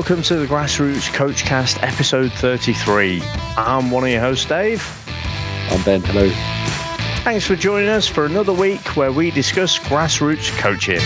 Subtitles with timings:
[0.00, 3.20] welcome to the Grassroots Coachcast, episode 33.
[3.58, 4.82] I'm one of your hosts, Dave.
[5.68, 6.00] I'm Ben.
[6.00, 6.30] Hello.
[7.22, 11.00] Thanks for joining us for another week where we discuss grassroots coaching.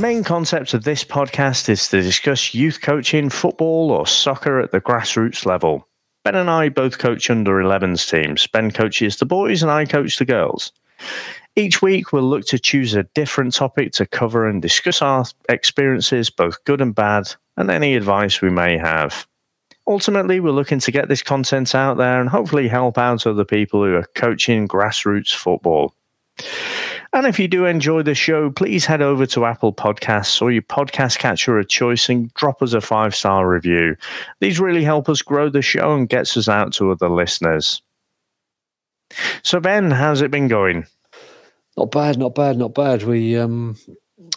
[0.00, 4.80] Main concept of this podcast is to discuss youth coaching, football, or soccer at the
[4.80, 5.86] grassroots level.
[6.24, 8.46] Ben and I both coach under 11s teams.
[8.46, 10.72] Ben coaches the boys and I coach the girls.
[11.54, 16.30] Each week, we'll look to choose a different topic to cover and discuss our experiences,
[16.30, 19.26] both good and bad, and any advice we may have.
[19.86, 23.84] Ultimately, we're looking to get this content out there and hopefully help out other people
[23.84, 25.94] who are coaching grassroots football.
[27.12, 30.62] And if you do enjoy the show, please head over to Apple Podcasts or your
[30.62, 33.96] podcast catcher of choice and drop us a five star review.
[34.40, 37.82] These really help us grow the show and gets us out to other listeners.
[39.42, 40.86] So Ben, how's it been going?
[41.76, 43.02] Not bad, not bad, not bad.
[43.02, 43.76] We um,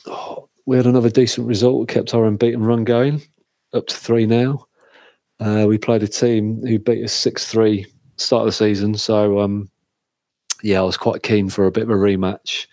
[0.07, 1.79] oh, we had another decent result.
[1.79, 3.21] We kept our unbeaten run going,
[3.73, 4.65] up to three now.
[5.39, 7.85] Uh, we played a team who beat us six three
[8.17, 9.69] start of the season, so um,
[10.63, 12.67] yeah, I was quite keen for a bit of a rematch.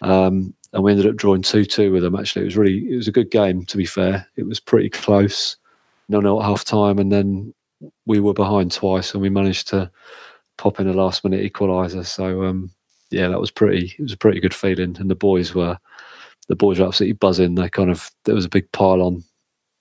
[0.00, 2.42] Um, and we ended up drawing 2 2 with them, actually.
[2.42, 4.26] It was really, it was a good game, to be fair.
[4.36, 5.56] It was pretty close.
[6.08, 6.98] No, no, at half time.
[6.98, 7.52] And then
[8.06, 9.90] we were behind twice and we managed to
[10.58, 12.06] pop in a last minute equaliser.
[12.06, 12.70] So, um,
[13.10, 14.96] yeah, that was pretty, it was a pretty good feeling.
[14.98, 15.76] And the boys were,
[16.46, 17.56] the boys were absolutely buzzing.
[17.56, 19.24] They kind of, there was a big pile on.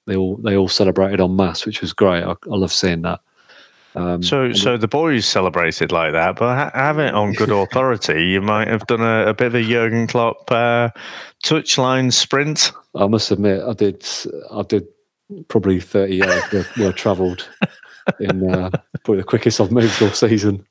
[0.07, 2.23] They all, they all celebrated en masse, which was great.
[2.23, 3.19] I, I love seeing that.
[3.97, 8.25] Um, so, so the boys celebrated like that, but ha- have it on good authority.
[8.25, 10.89] you might have done a, a bit of a Jurgen Klopp uh,
[11.43, 12.71] touchline sprint.
[12.95, 14.05] I must admit, I did.
[14.51, 14.87] I did
[15.47, 17.49] probably thirty yards travelled
[18.19, 18.69] in uh,
[19.03, 20.65] probably the quickest I've moved all season.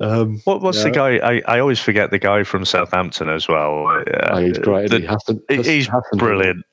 [0.00, 0.84] Um, what, what's yeah.
[0.84, 1.16] the guy?
[1.18, 3.86] I, I always forget the guy from Southampton as well.
[3.88, 4.90] Uh, oh, he's great.
[4.90, 6.64] The, he he's brilliant.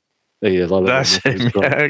[0.41, 0.71] He is.
[0.71, 1.51] I That's him.
[1.55, 1.89] Yeah.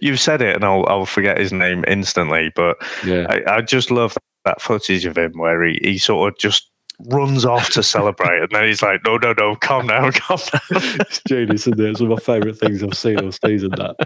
[0.00, 2.50] You've said it, and I'll I'll forget his name instantly.
[2.54, 6.38] But yeah, I, I just love that footage of him where he, he sort of
[6.38, 6.70] just
[7.06, 10.60] runs off to celebrate, and then he's like, "No, no, no, calm down, calm down."
[10.70, 11.90] it's genius, isn't it?
[11.90, 13.70] It's one of my favourite things I've seen all season.
[13.70, 13.96] That,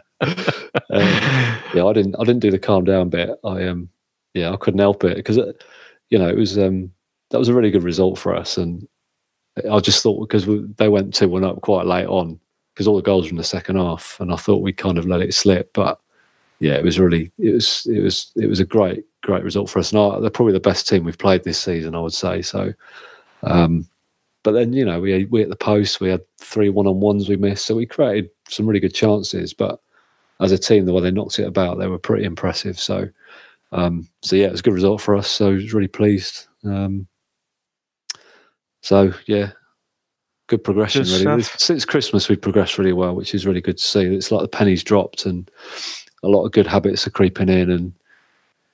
[0.91, 3.31] um, yeah, I didn't, I didn't do the calm down bit.
[3.45, 3.89] I um,
[4.35, 5.39] yeah, I couldn't help it because,
[6.11, 6.93] you know, it was um,
[7.31, 8.87] that was a really good result for us, and
[9.71, 10.47] I just thought because
[10.77, 12.41] they went two one up quite late on,
[12.79, 15.07] because all the goals were in the second half, and I thought we kind of
[15.07, 15.73] let it slip.
[15.73, 16.01] But
[16.61, 19.81] yeah, it was really it was it was it was a great great result for
[19.81, 19.93] us.
[19.93, 22.41] And they're probably the best team we've played this season, I would say.
[22.41, 22.73] So,
[23.43, 23.89] um,
[24.45, 27.29] but then you know we we at the post we had three one on ones
[27.29, 29.53] we missed, so we created some really good chances.
[29.53, 29.81] But
[30.39, 32.79] as a team, the way they knocked it about, they were pretty impressive.
[32.79, 33.09] So,
[33.73, 35.29] um, so yeah, it was a good result for us.
[35.29, 36.47] So I was really pleased.
[36.63, 37.09] Um,
[38.83, 39.51] so yeah,
[40.49, 41.43] good progression good really.
[41.43, 44.03] Since Christmas, we've progressed really well, which is really good to see.
[44.03, 45.49] It's like the pennies dropped, and
[46.25, 47.93] a lot of good habits are creeping in, and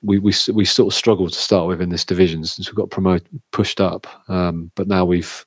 [0.01, 2.89] we we we sort of struggled to start with in this division since we got
[2.89, 5.45] promoted, pushed up, um, but now we've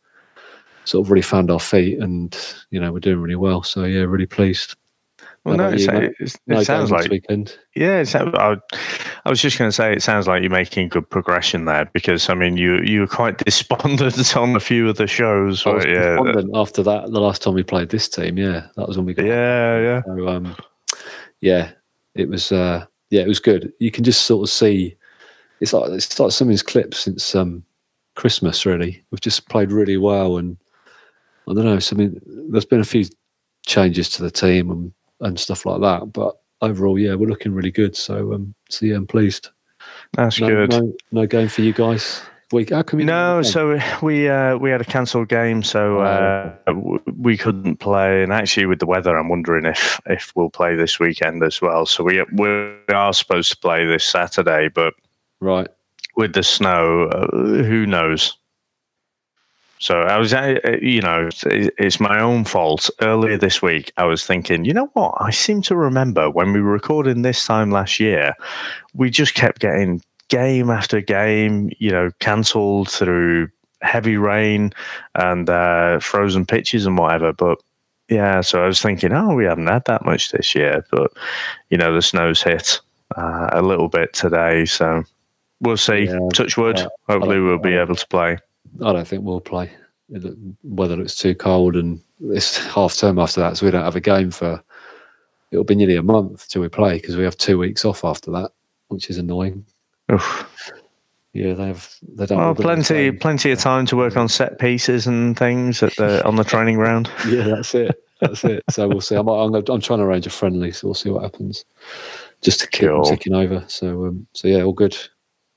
[0.85, 2.39] sort of really found our feet, and
[2.71, 3.63] you know we're doing really well.
[3.63, 4.77] So yeah, really pleased.
[5.45, 5.81] Well, no, it,
[6.21, 7.57] it, it sounds like weekend.
[7.75, 8.57] Yeah, I,
[9.29, 12.31] I, was just going to say it sounds like you're making good progression there because
[12.31, 15.67] I mean you you were quite despondent on a few of the shows.
[15.67, 16.61] I was despondent yeah.
[16.61, 17.13] after that.
[17.13, 19.27] The last time we played this team, yeah, that was when we got.
[19.27, 20.03] Yeah, yeah.
[20.07, 20.57] So, um,
[21.41, 21.73] yeah,
[22.15, 22.51] it was.
[22.51, 23.73] Uh, yeah, it was good.
[23.79, 24.97] You can just sort of see.
[25.61, 27.65] It's like it's like some of his clips since um,
[28.15, 28.65] Christmas.
[28.65, 30.57] Really, we've just played really well, and
[31.49, 31.79] I don't know.
[31.79, 33.05] So, I mean, there's been a few
[33.67, 36.13] changes to the team and and stuff like that.
[36.13, 37.97] But overall, yeah, we're looking really good.
[37.97, 39.49] So, um, so yeah, I'm pleased.
[40.15, 40.71] That's no, good.
[40.71, 42.23] No, no game for you guys.
[42.51, 42.71] Week.
[42.71, 46.55] How come no, so we uh, we had a cancelled game, so uh,
[47.15, 48.23] we couldn't play.
[48.23, 51.85] And actually, with the weather, I'm wondering if if we'll play this weekend as well.
[51.85, 52.49] So we we
[52.89, 54.95] are supposed to play this Saturday, but
[55.41, 55.69] right
[56.19, 58.38] with the snow, uh, who knows?
[59.81, 62.91] So I was, uh, uh, you know, it's my own fault.
[63.01, 65.15] Earlier this week, I was thinking, you know what?
[65.21, 68.35] I seem to remember when we were recording this time last year,
[68.95, 73.49] we just kept getting game after game, you know, cancelled through
[73.81, 74.73] heavy rain
[75.15, 77.33] and uh, frozen pitches and whatever.
[77.33, 77.59] But
[78.09, 81.13] yeah, so I was thinking, oh, we haven't had that much this year, but
[81.71, 82.81] you know, the snow's hit
[83.17, 85.05] uh, a little bit today, so
[85.61, 86.05] we'll see.
[86.05, 86.79] Yeah, Touch wood.
[86.79, 88.39] Yeah, Hopefully, we'll be able to play.
[88.85, 89.71] I don't think we'll play.
[90.63, 94.01] Whether it's too cold and it's half term after that, so we don't have a
[94.01, 94.63] game for
[95.51, 98.31] it'll be nearly a month till we play because we have two weeks off after
[98.31, 98.51] that,
[98.89, 99.65] which is annoying.
[100.13, 100.73] Oof.
[101.35, 101.95] Yeah, they have.
[102.17, 102.39] They don't.
[102.39, 106.37] Well, plenty, plenty of time to work on set pieces and things at the on
[106.37, 107.11] the training ground.
[107.29, 108.03] Yeah, that's it.
[108.21, 108.65] That's it.
[108.71, 109.15] So we'll see.
[109.15, 111.65] I'm, I'm, I'm trying to arrange a friendly, so we'll see what happens.
[112.41, 113.05] Just to keep Cool.
[113.05, 113.65] ticking over.
[113.69, 114.97] So, um, so yeah, all good.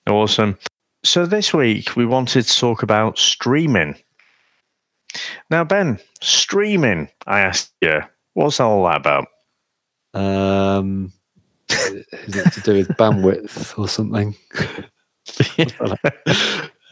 [0.07, 0.57] Awesome.
[1.03, 3.95] So this week we wanted to talk about streaming.
[5.49, 7.09] Now, Ben, streaming.
[7.25, 8.01] I asked you,
[8.33, 9.27] what's all that about?
[10.13, 11.11] Um,
[11.69, 14.35] is it to do with bandwidth or something?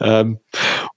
[0.00, 0.38] um,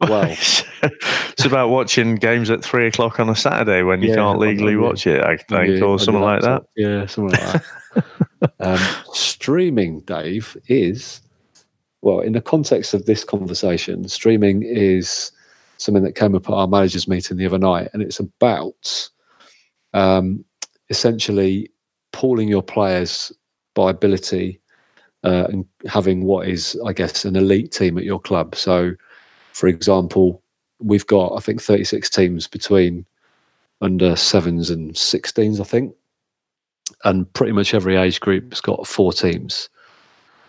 [0.01, 0.23] well,
[0.81, 4.75] it's about watching games at three o'clock on a Saturday when you Yeah, can't legally
[4.75, 5.23] watch it.
[5.23, 6.63] I think, yeah, or something like that.
[6.75, 7.63] Yeah, something like
[7.93, 8.53] that.
[8.59, 8.79] um,
[9.13, 11.21] streaming, Dave, is
[12.03, 14.07] well in the context of this conversation.
[14.07, 15.31] Streaming is
[15.77, 19.09] something that came up at our managers' meeting the other night, and it's about
[19.93, 20.43] um,
[20.89, 21.71] essentially
[22.11, 23.31] pooling your players
[23.73, 24.59] by ability
[25.23, 28.55] uh, and having what is, I guess, an elite team at your club.
[28.55, 28.93] So,
[29.53, 30.41] for example,
[30.79, 33.05] we've got I think 36 teams between
[33.81, 35.95] under sevens and 16s, I think.
[37.05, 39.69] And pretty much every age group's got four teams.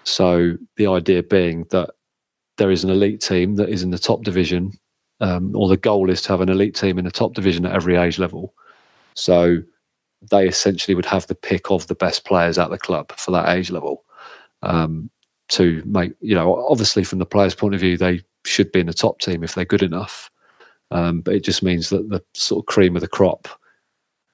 [0.04, 1.90] So the idea being that
[2.56, 4.72] there is an elite team that is in the top division,
[5.20, 7.74] um, or the goal is to have an elite team in the top division at
[7.74, 8.54] every age level.
[9.14, 9.58] So
[10.30, 13.48] they essentially would have the pick of the best players at the club for that
[13.48, 14.04] age level.
[14.62, 15.10] Um,
[15.48, 18.86] to make, you know, obviously from the players' point of view, they should be in
[18.86, 20.30] the top team if they're good enough.
[20.90, 23.48] Um, but it just means that the sort of cream of the crop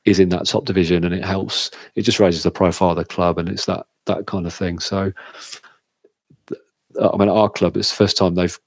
[0.04, 1.70] is in that top division, and it helps.
[1.94, 4.78] It just raises the profile of the club, and it's that that kind of thing.
[4.78, 5.12] So,
[7.00, 8.58] I mean, our club it's the first time they've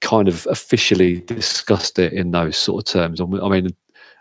[0.00, 3.20] kind of officially discussed it in those sort of terms.
[3.20, 3.74] I mean-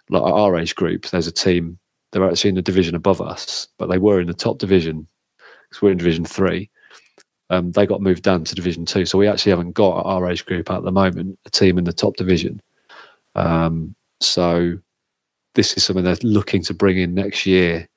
[0.09, 1.77] like our age group, there's a team
[2.11, 5.07] they're actually in the division above us, but they were in the top division
[5.69, 6.69] because we're in Division Three.
[7.51, 10.45] Um, they got moved down to Division Two, so we actually haven't got our age
[10.45, 12.61] group at the moment a team in the top division.
[13.35, 14.77] Um, so
[15.53, 17.87] this is something they're looking to bring in next year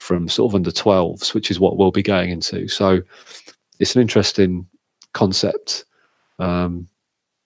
[0.00, 2.68] from sort of under 12s, which is what we'll be going into.
[2.68, 3.00] So
[3.84, 4.66] it's an interesting
[5.12, 5.84] concept.
[6.38, 6.88] Um,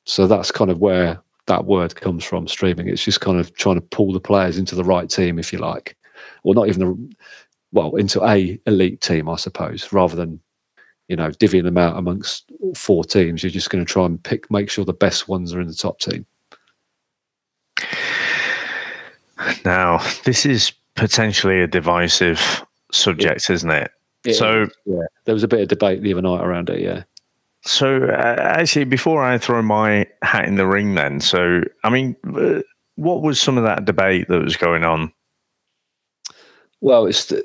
[0.05, 2.89] so that's kind of where that word comes from streaming.
[2.89, 5.59] It's just kind of trying to pull the players into the right team, if you
[5.59, 5.97] like,
[6.45, 7.15] or not even the
[7.73, 10.39] well into a elite team, I suppose, rather than
[11.09, 13.43] you know divvying them out amongst four teams.
[13.43, 15.75] You're just going to try and pick, make sure the best ones are in the
[15.75, 16.25] top team.
[19.65, 23.91] Now, this is potentially a divisive subject, isn't it?
[24.33, 26.81] So- yeah, there was a bit of debate the other night around it.
[26.81, 27.05] Yeah.
[27.65, 32.17] So, uh, actually, before I throw my hat in the ring, then, so I mean,
[32.37, 32.63] uh,
[32.95, 35.13] what was some of that debate that was going on?
[36.81, 37.45] Well, it's the,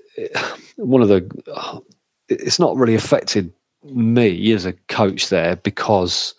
[0.77, 1.81] one of the.
[2.29, 3.51] It's not really affected
[3.83, 6.33] me as a coach there because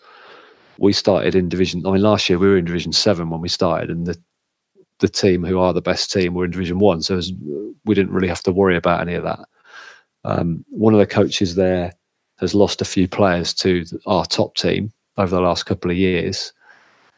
[0.77, 1.85] we started in division.
[1.85, 4.19] I mean, last year we were in Division Seven when we started, and the
[4.99, 7.31] the team who are the best team were in Division One, so was,
[7.85, 9.39] we didn't really have to worry about any of that.
[10.25, 11.93] Um, one of the coaches there
[12.39, 16.51] has lost a few players to our top team over the last couple of years,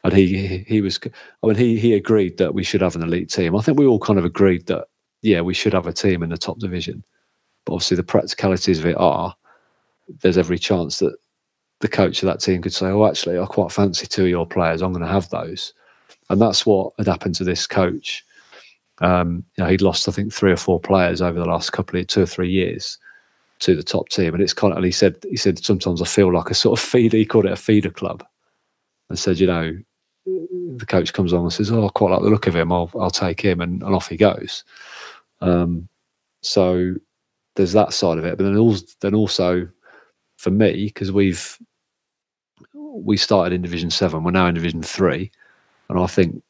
[0.03, 0.99] and he he was.
[1.43, 3.55] I mean, he he agreed that we should have an elite team.
[3.55, 4.87] I think we all kind of agreed that
[5.21, 7.03] yeah, we should have a team in the top division.
[7.65, 9.35] But obviously, the practicalities of it are
[10.21, 11.15] there's every chance that
[11.79, 14.45] the coach of that team could say, "Oh, actually, I quite fancy two of your
[14.45, 14.81] players.
[14.81, 15.73] I'm going to have those,"
[16.29, 18.25] and that's what had happened to this coach.
[18.99, 21.99] Um, you know, he'd lost, I think, three or four players over the last couple
[21.99, 22.97] of two or three years
[23.59, 24.83] to the top team, and it's kind of.
[24.83, 27.17] He said, he said, sometimes I feel like a sort of feeder.
[27.17, 28.23] He called it a feeder club,
[29.09, 29.77] and said, you know,
[30.25, 32.71] the coach comes on and says, "Oh, I quite like the look of him.
[32.71, 34.63] I'll I'll take him," and, and off he goes.
[35.41, 35.87] Um,
[36.41, 36.93] so
[37.55, 39.67] there's that side of it, but then also, then also
[40.37, 41.57] for me because we've
[42.73, 45.31] we started in Division Seven, we're now in Division Three,
[45.89, 46.43] and I think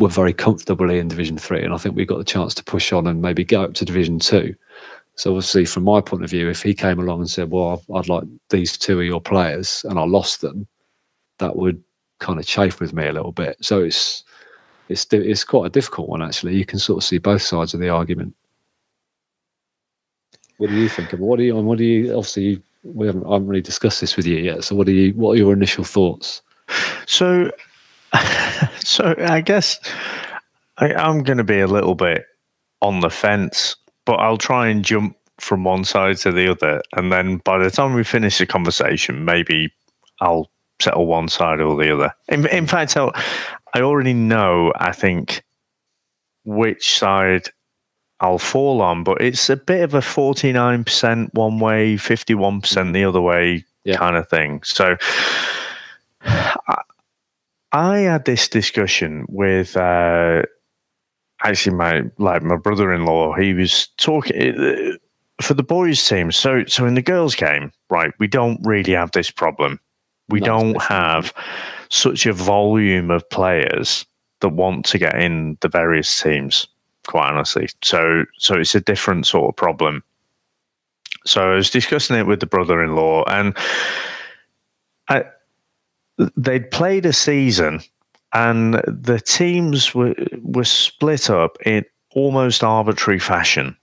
[0.00, 2.92] we're very comfortably in Division Three, and I think we've got the chance to push
[2.92, 4.54] on and maybe go up to Division Two.
[5.14, 8.08] So obviously, from my point of view, if he came along and said, "Well, I'd
[8.08, 10.66] like these two of your players," and I lost them,
[11.38, 11.82] that would
[12.18, 13.56] kind of chafe with me a little bit.
[13.60, 14.24] So it's
[14.88, 16.56] it's it's quite a difficult one actually.
[16.56, 18.34] You can sort of see both sides of the argument.
[20.56, 21.20] What do you think of?
[21.20, 21.54] What do you?
[21.54, 22.10] What do you?
[22.10, 23.26] Obviously, we haven't.
[23.26, 24.64] I haven't really discussed this with you yet.
[24.64, 25.12] So, what do you?
[25.12, 26.42] What are your initial thoughts?
[27.06, 27.50] So,
[28.84, 29.78] so I guess
[30.78, 32.24] I, I'm going to be a little bit
[32.82, 37.10] on the fence, but I'll try and jump from one side to the other, and
[37.12, 39.72] then by the time we finish the conversation, maybe
[40.20, 40.50] I'll
[40.80, 42.14] settle one side or the other.
[42.28, 43.12] In, in fact, I'll,
[43.74, 44.72] I already know.
[44.76, 45.42] I think
[46.44, 47.48] which side
[48.20, 52.92] I'll fall on, but it's a bit of a 49% one way, 51% mm-hmm.
[52.92, 53.96] the other way yeah.
[53.96, 54.62] kind of thing.
[54.62, 54.96] So
[56.22, 56.82] I,
[57.72, 60.42] I had this discussion with uh,
[61.42, 63.34] actually my like my brother-in-law.
[63.34, 64.96] He was talking uh,
[65.40, 66.32] for the boys' team.
[66.32, 68.12] So so in the girls' game, right?
[68.18, 69.78] We don't really have this problem.
[70.28, 71.32] We Not don't have
[71.88, 74.06] such a volume of players
[74.40, 76.66] that want to get in the various teams
[77.06, 77.68] quite honestly.
[77.82, 80.02] So so it's a different sort of problem.
[81.26, 83.56] So I was discussing it with the brother-in-law, and
[86.36, 87.80] they'd played a season,
[88.32, 91.84] and the teams were were split up in
[92.14, 93.76] almost arbitrary fashion,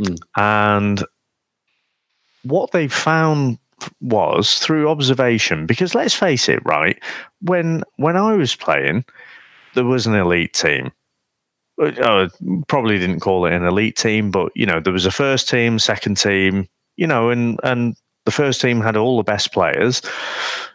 [0.00, 0.16] mm.
[0.36, 1.04] and
[2.42, 3.58] what they found
[4.00, 7.02] was through observation because let's face it right
[7.42, 9.04] when when i was playing
[9.74, 10.90] there was an elite team
[11.82, 12.28] uh,
[12.68, 15.78] probably didn't call it an elite team, but you know there was a first team,
[15.78, 20.02] second team, you know, and and the first team had all the best players,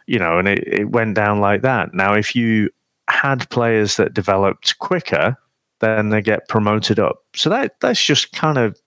[0.06, 1.92] you know, and it, it went down like that.
[1.94, 2.70] Now, if you
[3.08, 5.36] had players that developed quicker,
[5.80, 7.24] then they get promoted up.
[7.34, 8.78] So that that's just kind of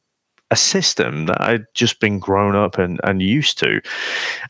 [0.51, 3.81] a system that I'd just been grown up and, and used to.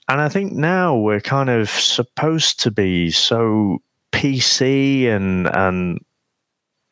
[0.09, 5.99] And I think now we're kind of supposed to be so PC and and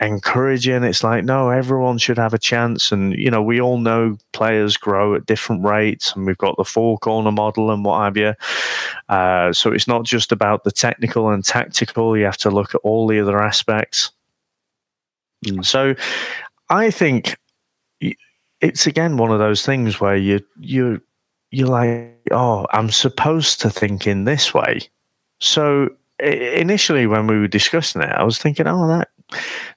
[0.02, 0.84] encouraging.
[0.84, 2.92] It's like, no, everyone should have a chance.
[2.92, 6.66] And, you know, we all know players grow at different rates, and we've got the
[6.66, 8.34] four corner model and what have you.
[9.10, 12.82] Uh, so it's not just about the technical and tactical, you have to look at
[12.84, 14.12] all the other aspects.
[15.46, 15.66] Mm.
[15.66, 15.96] So
[16.70, 17.38] I think
[18.62, 21.02] it's again one of those things where you you
[21.50, 24.82] you're like, oh, I'm supposed to think in this way.
[25.40, 25.90] So
[26.20, 29.10] initially, when we were discussing it, I was thinking, oh, that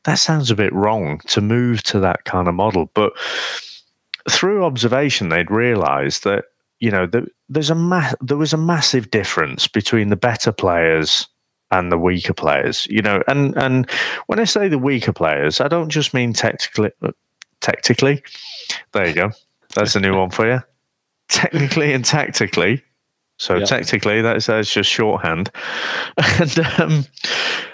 [0.04, 2.90] that sounds a bit wrong to move to that kind of model.
[2.94, 3.12] But
[4.28, 6.46] through observation, they'd realised that
[6.80, 11.26] you know the, there's a ma- there was a massive difference between the better players
[11.70, 12.87] and the weaker players.
[12.90, 13.90] You know, and and
[14.26, 16.90] when I say the weaker players, I don't just mean technically.
[17.61, 18.23] Tactically,
[18.92, 19.30] there you go.
[19.75, 20.61] That's a new one for you.
[21.30, 22.82] Technically and tactically.
[23.38, 23.68] So yep.
[23.68, 25.50] technically, that's, that's just shorthand.
[26.38, 27.04] And um,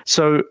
[0.06, 0.42] so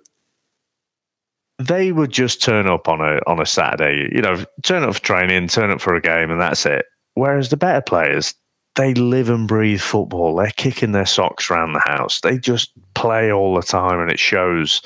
[1.60, 5.01] they would just turn up on a on a Saturday, you know, turn up for
[5.01, 6.86] training, turn up for a game, and that's it.
[7.16, 8.34] Whereas the better players,
[8.75, 10.36] they live and breathe football.
[10.36, 12.22] They're kicking their socks around the house.
[12.22, 14.82] They just play all the time, and it shows.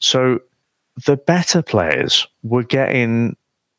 [0.00, 0.40] So
[1.06, 3.36] the better players were getting,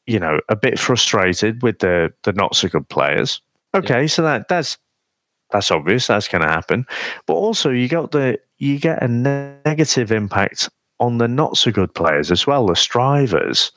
[0.08, 3.40] you know, a bit frustrated with the the not so good players.
[3.76, 4.08] Okay, yeah.
[4.08, 4.80] so that that's
[5.52, 6.08] that's obvious.
[6.08, 6.88] That's going to happen.
[7.28, 11.94] But also, you got the you get a negative impact on the not so good
[11.94, 13.72] players as well, the strivers.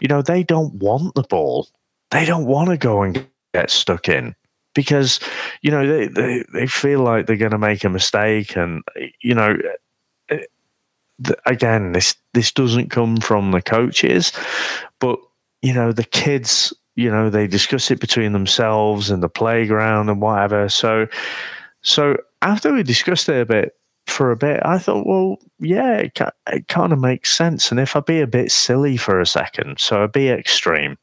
[0.00, 1.68] You know, they don't want the ball.
[2.10, 4.34] They don't want to go and get stuck in
[4.74, 5.18] because,
[5.62, 8.56] you know, they, they, they feel like they're going to make a mistake.
[8.56, 8.82] And,
[9.20, 9.56] you know,
[10.28, 10.42] eh,
[11.46, 14.32] again, this, this doesn't come from the coaches,
[15.00, 15.18] but,
[15.62, 20.20] you know, the kids, you know, they discuss it between themselves and the playground and
[20.20, 20.68] whatever.
[20.68, 21.06] So,
[21.80, 23.74] so after we discussed it a bit,
[24.06, 26.18] for a bit, I thought, well, yeah, it,
[26.52, 27.70] it kind of makes sense.
[27.70, 30.96] And if I be a bit silly for a second, so I be extreme.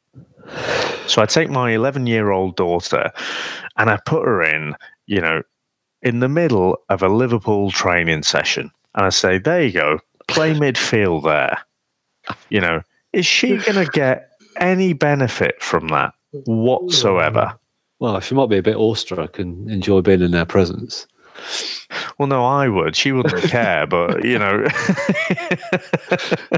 [1.06, 3.10] So I take my 11 year old daughter
[3.76, 4.74] and I put her in,
[5.06, 5.42] you know,
[6.02, 8.70] in the middle of a Liverpool training session.
[8.94, 11.58] And I say, there you go, play midfield there.
[12.48, 12.82] You know,
[13.12, 16.14] is she going to get any benefit from that
[16.46, 17.58] whatsoever?
[17.98, 21.06] Well, she might be a bit awestruck and enjoy being in their presence.
[22.18, 22.94] Well, no, I would.
[22.94, 24.66] She wouldn't care, but you know.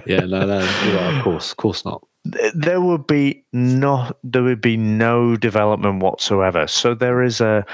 [0.07, 2.07] yeah, no, no, of course, of course not.
[2.55, 4.19] There would be not.
[4.23, 6.67] There would be no development whatsoever.
[6.67, 7.65] So there is a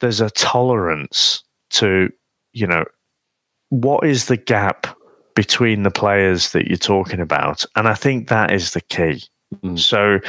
[0.00, 2.10] there's a tolerance to
[2.52, 2.84] you know
[3.70, 4.86] what is the gap
[5.34, 9.22] between the players that you're talking about, and I think that is the key.
[9.64, 9.78] Mm.
[9.78, 10.20] So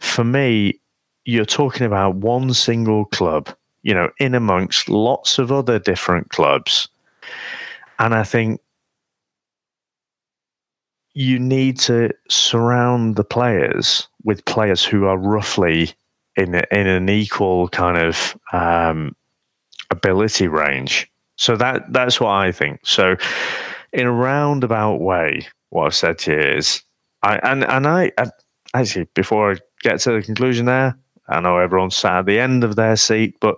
[0.00, 0.80] for me,
[1.24, 3.48] you're talking about one single club
[3.82, 6.88] you know, in amongst lots of other different clubs.
[7.98, 8.60] And I think
[11.14, 15.92] you need to surround the players with players who are roughly
[16.36, 19.14] in a, in an equal kind of um,
[19.90, 21.10] ability range.
[21.36, 22.80] So that that's what I think.
[22.84, 23.16] So
[23.92, 26.82] in a roundabout way, what I've said to you is,
[27.22, 28.30] I and and I, I
[28.74, 30.96] actually before I get to the conclusion there,
[31.30, 33.56] I know everyone's sat at the end of their seat, but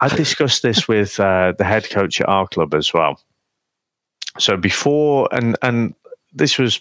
[0.00, 3.20] I discussed this with uh, the head coach at our club as well.
[4.38, 5.94] So before, and and
[6.32, 6.80] this was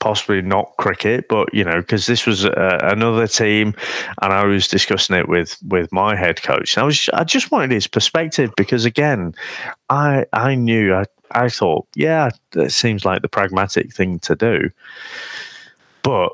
[0.00, 3.74] possibly not cricket, but you know, because this was uh, another team,
[4.20, 6.76] and I was discussing it with with my head coach.
[6.76, 9.34] And I was I just wanted his perspective because again,
[9.88, 14.70] I I knew I I thought yeah, that seems like the pragmatic thing to do,
[16.02, 16.32] but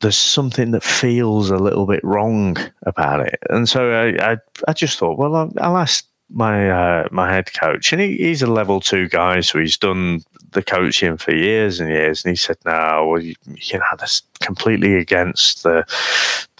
[0.00, 4.36] there's something that feels a little bit wrong about it, and so I I,
[4.68, 8.42] I just thought, well, I'll, I'll ask my uh, my head coach, and he, he's
[8.42, 12.24] a level two guy, so he's done the coaching for years and years.
[12.24, 15.84] And he said, "No, well, you, you know, that's completely against the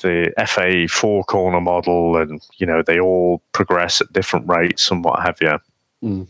[0.03, 5.05] the FA four corner model, and you know they all progress at different rates and
[5.05, 5.59] what have you."
[6.03, 6.27] Mm.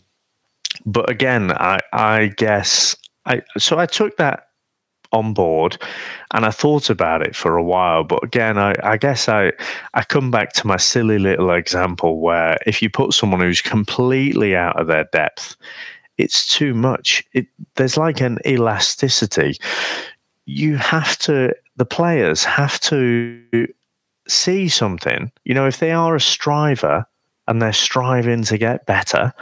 [0.87, 4.50] But again, I I guess I so I took that
[5.12, 5.76] on board
[6.33, 8.05] and I thought about it for a while.
[8.05, 9.52] But again, I, I, guess I,
[9.95, 14.55] I come back to my silly little example where if you put someone who's completely
[14.55, 15.57] out of their depth,
[16.19, 17.25] it's too much.
[17.33, 19.57] It, there's like an elasticity.
[20.47, 23.43] You have to, the players have to
[24.29, 25.33] see something.
[25.45, 27.05] You know, if they are a striver
[27.49, 29.33] and they're striving to get better,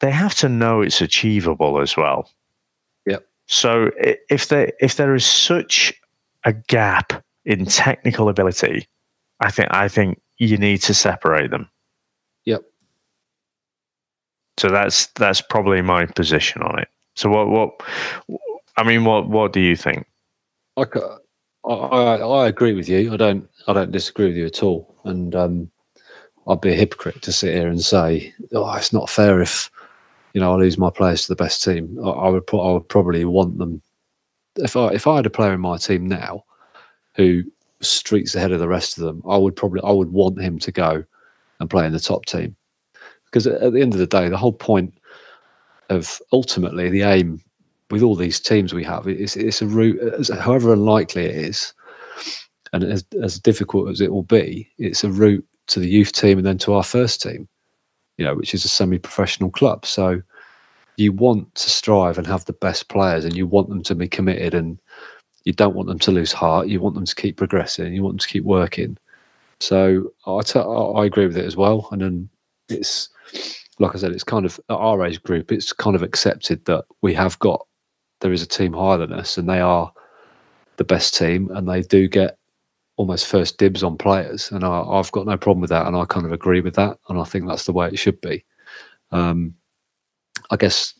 [0.00, 2.30] they have to know it's achievable as well.
[3.48, 5.92] So if there if there is such
[6.44, 8.86] a gap in technical ability,
[9.40, 11.68] I think I think you need to separate them.
[12.44, 12.62] Yep.
[14.58, 16.88] So that's that's probably my position on it.
[17.16, 17.82] So what what
[18.76, 20.06] I mean what what do you think?
[20.76, 20.84] I
[21.64, 23.12] I, I agree with you.
[23.14, 24.94] I don't I don't disagree with you at all.
[25.04, 25.70] And um,
[26.46, 29.70] I'd be a hypocrite to sit here and say, "Oh, it's not fair if
[30.32, 32.88] you know, I lose my players to the best team, I, I would I would
[32.88, 33.82] probably want them.
[34.56, 36.44] If I if I had a player in my team now
[37.14, 37.42] who
[37.80, 40.72] streets ahead of the rest of them, I would probably I would want him to
[40.72, 41.04] go
[41.60, 42.56] and play in the top team.
[43.24, 44.94] Because at the end of the day, the whole point
[45.90, 47.42] of ultimately the aim
[47.90, 49.98] with all these teams we have is it's a route,
[50.40, 51.72] however unlikely it is,
[52.72, 56.38] and as, as difficult as it will be, it's a route to the youth team
[56.38, 57.48] and then to our first team
[58.18, 59.86] you know, which is a semi-professional club.
[59.86, 60.20] So
[60.96, 64.08] you want to strive and have the best players, and you want them to be
[64.08, 64.78] committed, and
[65.44, 66.68] you don't want them to lose heart.
[66.68, 67.94] You want them to keep progressing.
[67.94, 68.98] You want them to keep working.
[69.60, 71.88] So I, t- I agree with it as well.
[71.90, 72.28] And then
[72.68, 73.08] it's
[73.78, 75.52] like I said, it's kind of at our age group.
[75.52, 77.66] It's kind of accepted that we have got
[78.20, 79.92] there is a team higher than us, and they are
[80.76, 82.37] the best team, and they do get
[82.98, 86.04] almost first dibs on players, and I, have got no problem with that, and I
[86.04, 88.44] kind of agree with that, and I think that's the way it should be.
[89.12, 89.54] Um,
[90.50, 90.94] I guess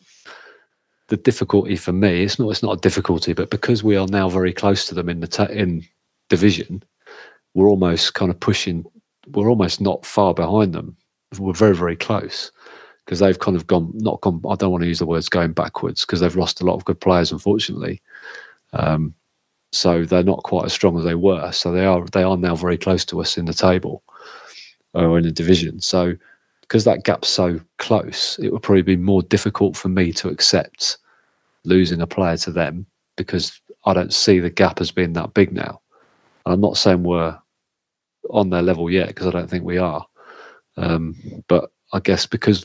[1.08, 4.28] the difficulty for me it's not it's not a difficulty, but because we are now
[4.28, 5.84] very close to them in the ta- in
[6.28, 6.82] division,
[7.54, 8.84] we're almost kind of pushing.
[9.32, 10.96] We're almost not far behind them.
[11.38, 12.52] We're very very close
[13.04, 14.40] because they've kind of gone not gone.
[14.48, 16.84] I don't want to use the words going backwards because they've lost a lot of
[16.84, 18.00] good players, unfortunately.
[18.72, 19.14] Um,
[19.72, 21.52] so they're not quite as strong as they were.
[21.52, 24.02] So they are they are now very close to us in the table
[24.94, 25.80] or in the division.
[25.80, 26.14] So
[26.62, 30.98] because that gap's so close, it would probably be more difficult for me to accept
[31.64, 35.52] losing a player to them because I don't see the gap as being that big
[35.52, 35.80] now.
[36.44, 37.38] And I'm not saying we're
[38.30, 40.06] on their level yet because I don't think we are.
[40.76, 41.16] Um,
[41.48, 42.64] but I guess because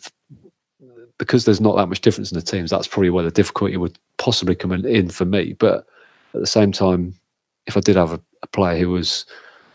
[1.17, 3.97] because there's not that much difference in the teams, that's probably where the difficulty would
[4.17, 5.53] possibly come in for me.
[5.53, 5.85] But
[6.33, 7.15] at the same time,
[7.65, 9.25] if I did have a, a player who was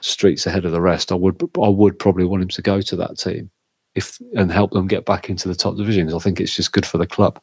[0.01, 2.97] streets ahead of the rest, I would I would probably want him to go to
[2.97, 3.51] that team
[3.94, 6.14] if and help them get back into the top divisions.
[6.14, 7.40] I think it's just good for the club.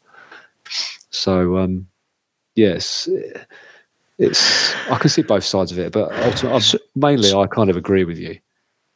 [1.09, 1.87] So um,
[2.55, 3.09] yes,
[4.17, 8.03] it's I can see both sides of it, but ultimately, mainly I kind of agree
[8.03, 8.39] with you.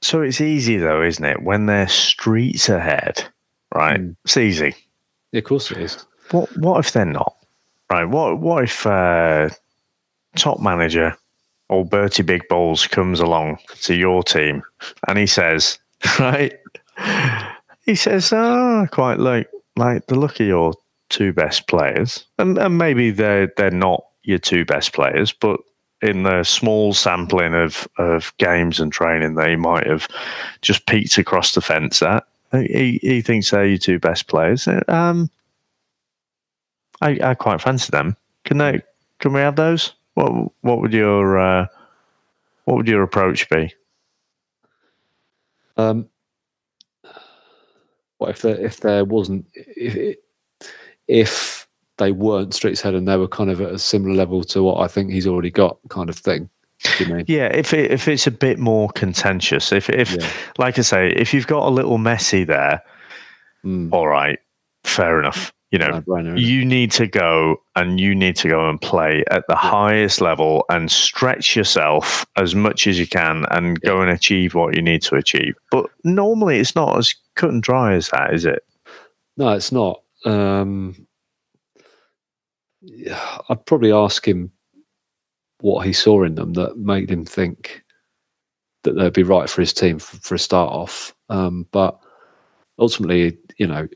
[0.01, 1.43] So it's easy though, isn't it?
[1.43, 3.23] When they're streets ahead,
[3.75, 3.99] right?
[3.99, 4.15] Mm.
[4.23, 4.75] It's easy.
[5.32, 6.05] Yeah, of course it is.
[6.32, 7.36] What What if they're not?
[7.91, 8.05] Right?
[8.05, 9.49] What What if uh,
[10.36, 11.18] top manager,
[11.70, 14.63] old Bertie Big Balls, comes along to your team
[15.08, 15.80] and he says,
[16.20, 16.58] right?
[17.86, 20.74] He says, oh, quite like like the look of your
[21.10, 22.26] two best players.
[22.38, 25.60] And, and maybe they're they're not your two best players, but
[26.02, 30.08] in the small sampling of, of games and training they might have
[30.62, 32.26] just peeked across the fence at.
[32.52, 34.68] He, he thinks they're your two best players.
[34.88, 35.30] Um,
[37.02, 38.15] I, I quite fancy them.
[38.46, 38.82] Can they?
[39.20, 39.94] Can we have those?
[40.15, 41.67] What what would your uh,
[42.65, 43.74] what would your approach be?
[45.78, 46.10] Um,
[48.17, 50.17] what if there if there wasn't if
[51.08, 51.67] if
[51.98, 54.82] they weren't streets ahead and they were kind of at a similar level to what
[54.82, 56.50] I think he's already got, kind of thing.
[57.28, 60.30] Yeah, if it, if it's a bit more contentious, if if yeah.
[60.58, 62.82] like I say, if you've got a little messy there,
[63.65, 63.89] mm.
[63.91, 64.39] all right,
[64.86, 65.54] fair enough.
[65.71, 66.01] You know,
[66.36, 69.69] you need to go and you need to go and play at the yeah.
[69.69, 73.91] highest level and stretch yourself as much as you can and yeah.
[73.91, 75.53] go and achieve what you need to achieve.
[75.69, 78.63] But normally it's not as cut and dry as that, is it?
[79.38, 80.01] No, it's not.
[80.25, 81.08] Um,
[83.49, 84.51] I'd probably ask him
[85.62, 87.84] what he saw in them that made him think
[88.84, 91.13] that they'd be right for his team for, for a start off.
[91.29, 91.99] Um, but
[92.79, 93.88] ultimately, you know,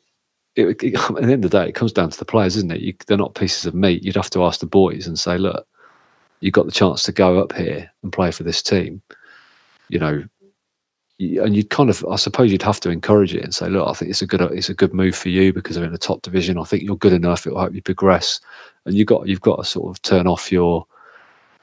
[0.56, 2.72] it, it, at the end of the day, it comes down to the players, isn't
[2.72, 2.82] it?
[2.82, 4.04] You, they're not pieces of meat.
[4.04, 5.68] You'd have to ask the boys and say, look,
[6.42, 9.02] you got the chance to go up here and play for this team.
[9.90, 10.24] You know,
[11.20, 13.94] and you'd kind of, I suppose, you'd have to encourage it and say, look, I
[13.94, 16.22] think it's a good, it's a good move for you because they're in the top
[16.22, 16.58] division.
[16.58, 17.46] I think you're good enough.
[17.46, 18.40] It will help you progress,
[18.86, 20.86] and you've got, you've got to sort of turn off your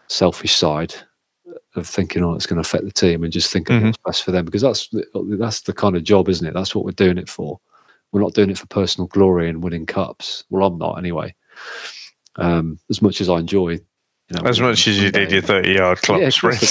[0.09, 0.95] selfish side
[1.77, 3.87] of thinking, oh, it's going to affect the team, and just think mm-hmm.
[3.87, 4.89] what's best for them because that's
[5.39, 6.55] that's the kind of job, isn't it?
[6.55, 7.61] That's what we're doing it for.
[8.13, 10.45] We're not doing it for personal glory and winning cups.
[10.51, 11.35] Well, I'm not anyway.
[12.37, 13.81] Um, as much as I enjoy, you
[14.33, 16.63] know, as much as you did your 30 yard club yeah, sprint.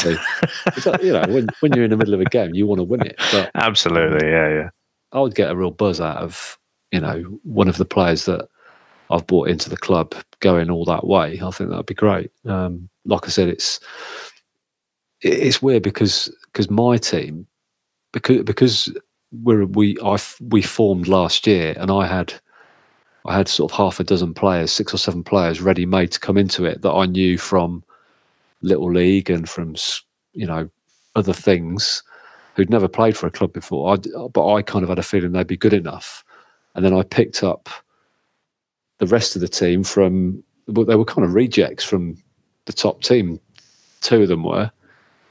[1.03, 3.05] you know, when, when you're in the middle of a game, you want to win
[3.05, 3.15] it.
[3.31, 4.69] But, Absolutely, yeah, yeah.
[5.11, 6.57] I would get a real buzz out of,
[6.91, 8.47] you know, one of the players that
[9.09, 11.39] I've brought into the club going all that way.
[11.43, 12.31] I think that'd be great.
[12.45, 13.79] Um, like I said, it's
[15.21, 17.47] it's weird because because my team
[18.13, 18.95] because because
[19.31, 22.33] we're, we I we formed last year and I had
[23.25, 26.19] I had sort of half a dozen players, six or seven players ready made to
[26.19, 27.83] come into it that I knew from
[28.61, 29.75] little league and from
[30.33, 30.69] you know
[31.15, 32.03] other things
[32.55, 33.93] who'd never played for a club before.
[33.93, 33.97] I,
[34.33, 36.23] but I kind of had a feeling they'd be good enough,
[36.75, 37.69] and then I picked up
[38.97, 40.43] the rest of the team from.
[40.67, 42.15] But they were kind of rejects from
[42.65, 43.39] the top team.
[44.01, 44.71] Two of them were,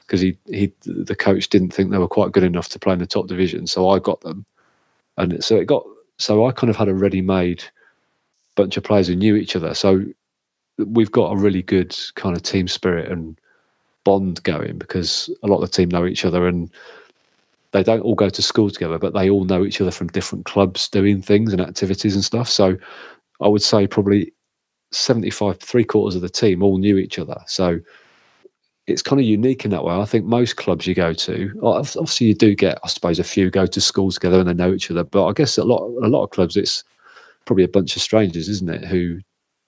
[0.09, 2.99] because he he the coach didn't think they were quite good enough to play in
[2.99, 3.66] the top division.
[3.66, 4.47] So I got them,
[5.18, 5.85] and so it got
[6.16, 7.62] so I kind of had a ready-made
[8.57, 9.75] bunch of players who knew each other.
[9.75, 10.05] So
[10.79, 13.38] we've got a really good kind of team spirit and
[14.05, 16.71] bond going because a lot of the team know each other and
[17.73, 20.47] they don't all go to school together, but they all know each other from different
[20.47, 22.49] clubs doing things and activities and stuff.
[22.49, 22.77] So
[23.40, 24.33] I would say probably
[24.90, 27.37] 75, three quarters of the team all knew each other.
[27.47, 27.79] So
[28.88, 29.94] it's kind of unique in that way.
[29.94, 33.51] I think most clubs you go to, obviously you do get, I suppose, a few
[33.51, 35.05] go to school together and they know each other.
[35.05, 36.85] But I guess a lot, a lot of clubs, it's
[37.44, 38.85] probably a bunch of strangers, isn't it?
[38.85, 39.20] Who,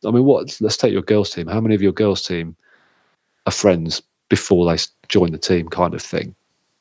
[0.07, 0.57] I mean, what?
[0.61, 1.47] Let's take your girls' team.
[1.47, 2.57] How many of your girls' team
[3.47, 6.35] are friends before they join the team, kind of thing?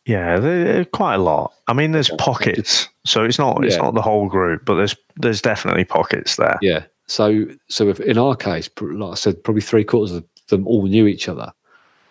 [0.06, 1.54] Yeah, quite a lot.
[1.68, 3.82] I mean, there's pockets, so it's not it's yeah.
[3.82, 6.58] not the whole group, but there's there's definitely pockets there.
[6.62, 6.86] Yeah.
[7.08, 10.88] So so if in our case, like I said, probably three quarters of them all
[10.88, 11.52] knew each other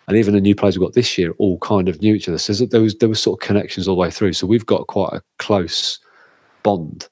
[0.09, 2.39] and even the new players we've got this year all kind of knew each other.
[2.39, 4.33] So there was there was sort of connections all the way through.
[4.33, 5.99] So we've got quite a close
[6.63, 7.07] bond,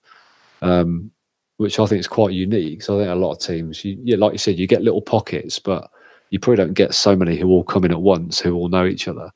[0.64, 1.12] um,
[1.58, 2.82] which I think is quite unique.
[2.82, 5.04] So I think a lot of teams, you, yeah, like you said, you get little
[5.04, 5.92] pockets, but
[6.32, 8.88] you probably don't get so many who all come in at once who all know
[8.88, 9.30] each other.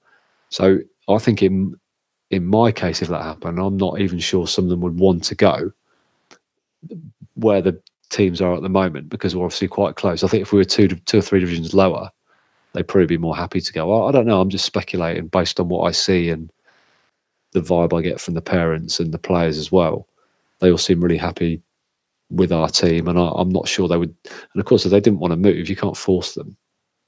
[0.50, 1.76] So I think in
[2.32, 5.24] in my case, if that happened, I'm not even sure some of them would want
[5.26, 5.72] to go
[7.36, 10.24] where the teams are at the moment because we're obviously quite close.
[10.24, 12.10] I think if we were two two or three divisions lower,
[12.74, 14.08] they'd probably be more happy to go.
[14.08, 14.42] I don't know.
[14.42, 16.52] I'm just speculating based on what I see and
[17.52, 20.08] the vibe I get from the parents and the players as well.
[20.60, 21.62] They all seem really happy
[22.30, 24.16] with our team, and I, am not sure they would.
[24.26, 26.56] And of course, if they didn't want to move, you can't force them,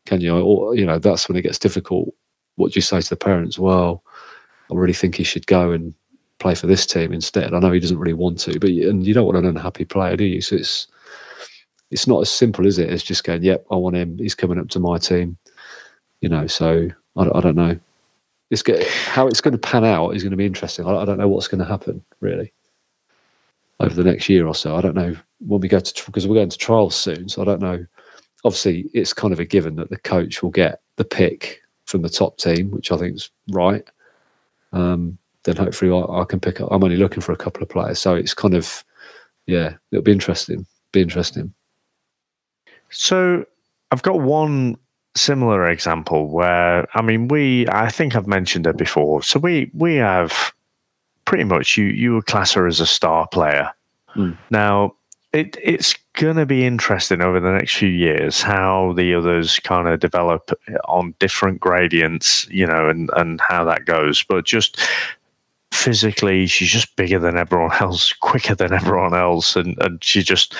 [0.06, 0.38] can you?
[0.38, 2.13] Or you know, that's when it gets difficult.
[2.56, 3.58] What do you say to the parents?
[3.58, 4.04] Well,
[4.71, 5.93] I really think he should go and
[6.39, 7.54] play for this team instead.
[7.54, 10.17] I know he doesn't really want to, but and you don't want an unhappy player,
[10.17, 10.41] do you?
[10.41, 10.88] So it's
[11.89, 12.91] it's not as simple, is it?
[12.91, 14.17] It's just going, yep, I want him.
[14.17, 15.38] He's coming up to my team
[16.23, 17.77] you know, so I, I don't know.
[18.49, 18.63] It's
[19.07, 20.88] how it's going to pan out is going to be interesting.
[20.88, 22.53] I, I don't know what's going to happen really
[23.81, 24.77] over the next year or so.
[24.77, 27.45] I don't know when we go to because we're going to trials soon, so I
[27.45, 27.86] don't know.
[28.45, 32.09] Obviously, it's kind of a given that the coach will get the pick from the
[32.09, 33.86] top team, which I think is right.
[34.71, 36.69] Um, then hopefully I, I, can pick up.
[36.71, 38.86] I'm only looking for a couple of players, so it's kind of
[39.45, 40.65] yeah, it'll be interesting.
[40.93, 41.53] Be interesting.
[42.91, 43.45] So
[43.91, 44.77] I've got one
[45.15, 49.23] similar example where I mean we I think I've mentioned it before.
[49.23, 50.54] So we we have
[51.26, 53.71] pretty much you you would class her as a star player.
[54.15, 54.38] Mm.
[54.49, 54.95] Now
[55.32, 59.99] it it's gonna be interesting over the next few years how the others kind of
[59.99, 60.52] develop
[60.86, 64.23] on different gradients, you know, and and how that goes.
[64.23, 64.80] But just
[65.73, 70.54] physically she's just bigger than everyone else quicker than everyone else and and she just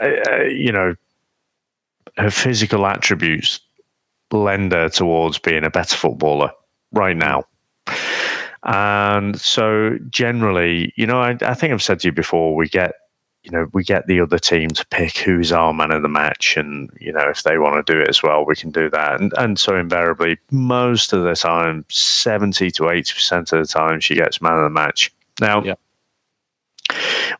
[0.00, 0.94] uh, uh you know
[2.18, 3.58] her physical attributes
[4.34, 6.50] lender towards being a better footballer
[6.92, 7.44] right now.
[8.64, 12.94] And so, generally, you know, I, I, think I've said to you before, we get
[13.44, 16.56] you know, we get the other team to pick who's our man of the match,
[16.56, 19.20] and you know, if they want to do it as well, we can do that.
[19.20, 24.00] And and so invariably, most of the time, seventy to eighty percent of the time,
[24.00, 25.12] she gets man of the match.
[25.42, 25.74] Now, Yeah.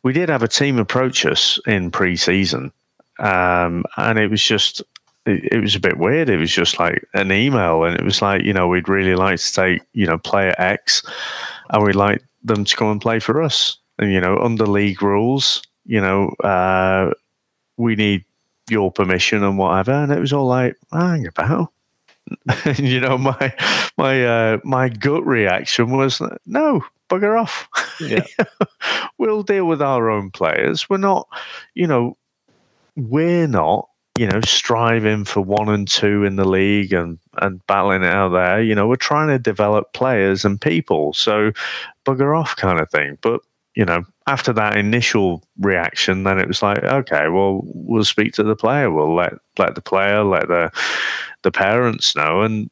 [0.03, 2.71] we did have a team approach us in pre-season,
[3.19, 4.83] um, and it was just.
[5.25, 6.29] It, it was a bit weird.
[6.29, 9.39] It was just like an email, and it was like, you know, we'd really like
[9.39, 11.03] to take, you know, player X,
[11.69, 13.77] and we'd like them to come and play for us.
[13.97, 17.11] And you know, under league rules, you know, uh,
[17.77, 18.25] we need
[18.69, 19.91] your permission and whatever.
[19.91, 21.71] And it was all like, hang about.
[22.65, 23.53] and you know, my
[23.97, 27.67] my uh, my gut reaction was no, bugger off.
[27.99, 28.25] Yeah.
[29.17, 30.89] we'll deal with our own players.
[30.89, 31.27] We're not,
[31.73, 32.17] you know,
[32.95, 38.03] we're not, you know, striving for one and two in the league and and battling
[38.03, 38.61] it out there.
[38.61, 41.13] You know, we're trying to develop players and people.
[41.13, 41.51] So
[42.05, 43.17] bugger off kind of thing.
[43.21, 43.41] But
[43.75, 48.43] you know, after that initial reaction, then it was like, okay, well, we'll speak to
[48.43, 48.89] the player.
[48.89, 50.71] We'll let let the player, let the
[51.43, 52.69] the parents know, and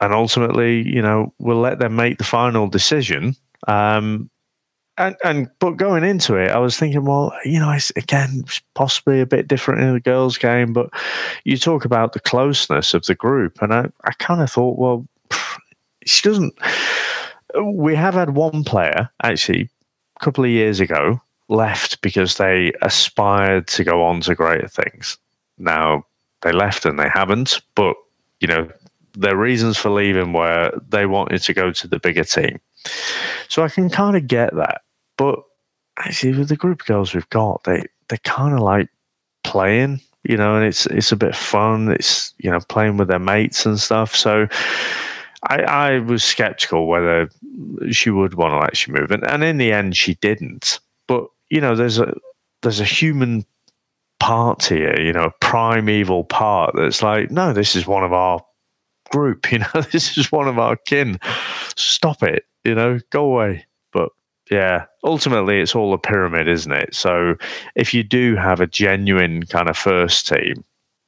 [0.00, 3.34] and ultimately, you know, we'll let them make the final decision.
[3.66, 4.30] Um,
[4.96, 9.20] and and but going into it, I was thinking, well, you know, it's again possibly
[9.20, 10.90] a bit different in the girls' game, but
[11.44, 15.06] you talk about the closeness of the group, and I I kind of thought, well,
[16.06, 16.54] she doesn't.
[17.62, 19.70] We have had one player actually
[20.20, 25.18] a couple of years ago left because they aspired to go on to greater things.
[25.58, 26.04] Now
[26.42, 27.96] they left and they haven't, but
[28.40, 28.68] you know
[29.16, 32.60] their reasons for leaving were they wanted to go to the bigger team.
[33.48, 34.82] So I can kind of get that,
[35.16, 35.40] but
[35.98, 38.88] actually with the group of girls we've got, they they kind of like
[39.42, 41.90] playing, you know, and it's it's a bit fun.
[41.90, 44.14] It's you know playing with their mates and stuff.
[44.14, 44.48] So
[45.48, 47.28] I, I was skeptical whether
[47.90, 50.80] she would want to actually move, and, and in the end, she didn't.
[51.06, 52.14] But you know, there's a
[52.62, 53.44] there's a human
[54.24, 58.40] part here, you know, a primeval part that's like, no, this is one of our
[59.10, 61.18] group, you know, this is one of our kin.
[61.76, 63.66] Stop it, you know, go away.
[64.50, 66.94] Yeah, ultimately, it's all a pyramid, isn't it?
[66.94, 67.36] So
[67.74, 70.64] if you do have a genuine kind of first team,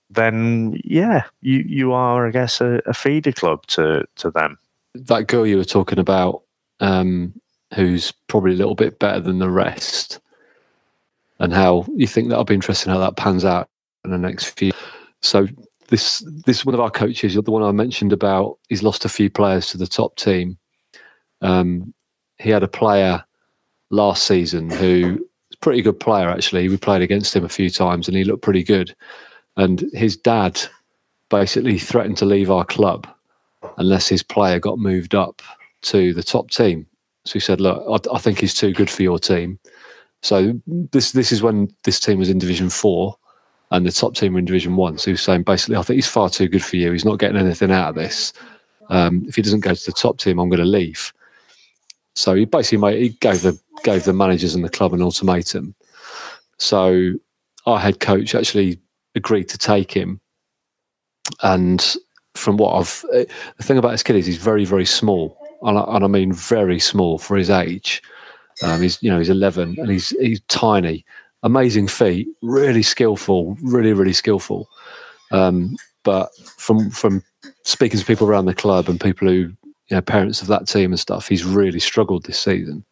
[0.09, 4.59] then yeah, you you are, I guess, a, a feeder club to to them.
[4.95, 6.43] That girl you were talking about,
[6.81, 7.35] um,
[7.75, 10.19] who's probably a little bit better than the rest,
[11.39, 13.69] and how you think that'll be interesting how that pans out
[14.05, 14.73] in the next few.
[15.21, 15.47] So
[15.89, 19.29] this this one of our coaches, the one I mentioned about, he's lost a few
[19.29, 20.57] players to the top team.
[21.43, 21.93] Um,
[22.39, 23.25] he had a player
[23.91, 25.13] last season who
[25.49, 26.69] was a pretty good player actually.
[26.69, 28.95] We played against him a few times and he looked pretty good.
[29.57, 30.61] And his dad
[31.31, 33.07] basically threatened to leave our club
[33.79, 35.43] unless his player got moved up
[35.83, 36.87] to the top team.
[37.25, 39.59] So he said, "Look, I, I think he's too good for your team."
[40.23, 43.17] So this this is when this team was in Division Four,
[43.71, 44.99] and the top team were in Division One.
[44.99, 46.93] So he was saying basically, "I think he's far too good for you.
[46.93, 48.33] He's not getting anything out of this.
[48.89, 51.13] Um, if he doesn't go to the top team, I'm going to leave."
[52.17, 55.75] So he basically made, he gave the gave the managers and the club an ultimatum.
[56.59, 57.13] So
[57.67, 58.81] our head coach actually
[59.15, 60.19] agreed to take him,
[61.43, 61.95] and
[62.35, 65.85] from what I've the thing about this kid is he's very very small, and I,
[65.95, 68.03] and I mean very small for his age.
[68.63, 71.05] Um, he's you know he's 11 and he's he's tiny,
[71.43, 74.69] amazing feet, really skillful, really really skillful.
[75.33, 77.23] Um, but from from
[77.65, 79.53] speaking to people around the club and people who
[79.89, 82.85] you know parents of that team and stuff, he's really struggled this season.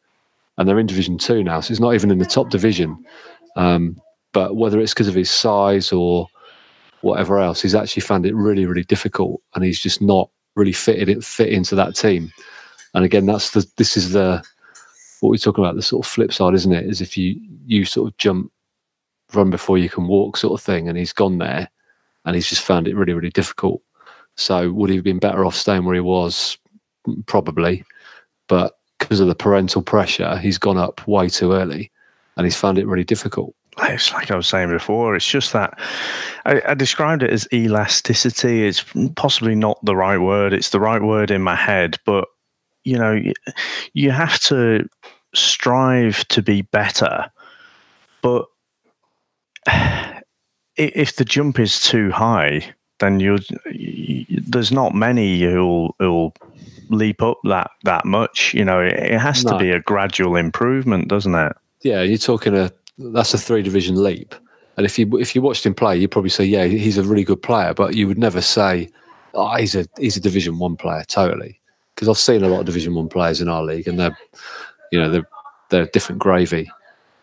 [0.57, 3.05] And they're in Division Two now, so he's not even in the top division.
[3.57, 4.01] Um,
[4.33, 6.29] but whether it's because of his size or
[7.01, 11.09] whatever else, he's actually found it really really difficult, and he's just not really fitted
[11.09, 12.33] it fit into that team.
[12.95, 14.43] And again, that's the this is the
[15.21, 16.87] what we're talking about the sort of flip side, isn't it?
[16.87, 18.53] Is if you you sort of jump,
[19.33, 21.69] run before you can walk, sort of thing, and he's gone there,
[22.25, 23.83] and he's just found it really really difficult.
[24.37, 26.59] So would he have been better off staying where he was?
[27.27, 27.85] Probably,
[28.49, 31.91] but because of the parental pressure, he's gone up way too early,
[32.37, 33.55] and he's found it really difficult.
[33.83, 35.17] It's like I was saying before.
[35.17, 35.79] It's just that
[36.47, 38.67] I, I, described it as elasticity.
[38.67, 38.85] It's
[39.17, 40.53] possibly not the right word.
[40.53, 42.29] It's the right word in my head, but
[42.85, 43.33] you know, you,
[43.95, 44.89] you have to
[45.35, 47.31] strive to be better.
[48.23, 48.47] But
[50.77, 53.39] if the jump is too high, then you
[54.47, 56.35] there's not many who'll who'll
[56.91, 58.55] leap up that that much.
[58.55, 59.53] You know, it, it has no.
[59.53, 61.57] to be a gradual improvement, doesn't it?
[61.83, 64.35] Yeah, you're talking a that's a three division leap.
[64.77, 67.25] And if you if you watched him play, you'd probably say, yeah, he's a really
[67.25, 67.75] good player.
[67.75, 68.89] But you would never say,
[69.35, 71.61] oh, he's a he's a Division One player totally.
[71.95, 74.17] Because I've seen a lot of Division One players in our league, and they're
[74.91, 75.29] you know they're
[75.71, 76.71] they're different gravy.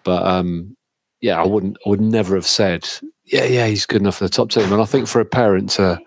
[0.03, 0.75] But um,
[1.19, 2.87] yeah, I wouldn't, I would never have said,
[3.31, 4.71] yeah, yeah, he's good enough for the top team.
[4.71, 5.99] And I think for a parent to,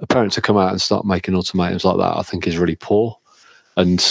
[0.00, 2.76] a parent to come out and start making ultimatums like that, I think is really
[2.76, 3.18] poor.
[3.76, 4.04] And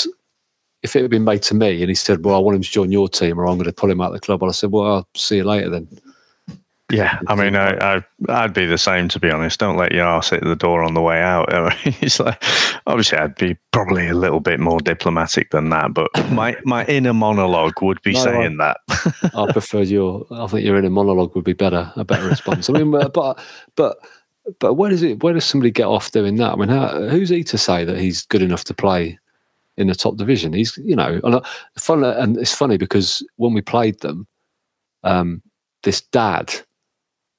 [0.82, 2.72] if it had been made to me and he said, well, I want him to
[2.72, 4.72] join your team or I'm going to pull him out of the club, I said,
[4.72, 5.88] well, I'll see you later then.
[6.96, 9.60] Yeah, I mean, I, I would be the same to be honest.
[9.60, 11.54] Don't let your ass hit the door on the way out.
[11.54, 12.42] I mean, it's like
[12.88, 17.14] obviously I'd be probably a little bit more diplomatic than that, but my my inner
[17.14, 19.32] monologue would be no, saying I, that.
[19.36, 20.26] I prefer your.
[20.32, 22.70] I think your inner monologue would be better, a better response.
[22.70, 23.38] I mean, but
[23.76, 23.98] but
[24.60, 25.22] but where does it?
[25.24, 26.54] Where does somebody get off doing that?
[26.54, 29.20] I mean, how, who's he to say that he's good enough to play
[29.78, 30.54] in the top division?
[30.54, 31.42] He's you know, and
[31.78, 34.28] fun and it's funny because when we played them,
[35.04, 35.42] um,
[35.84, 36.54] this dad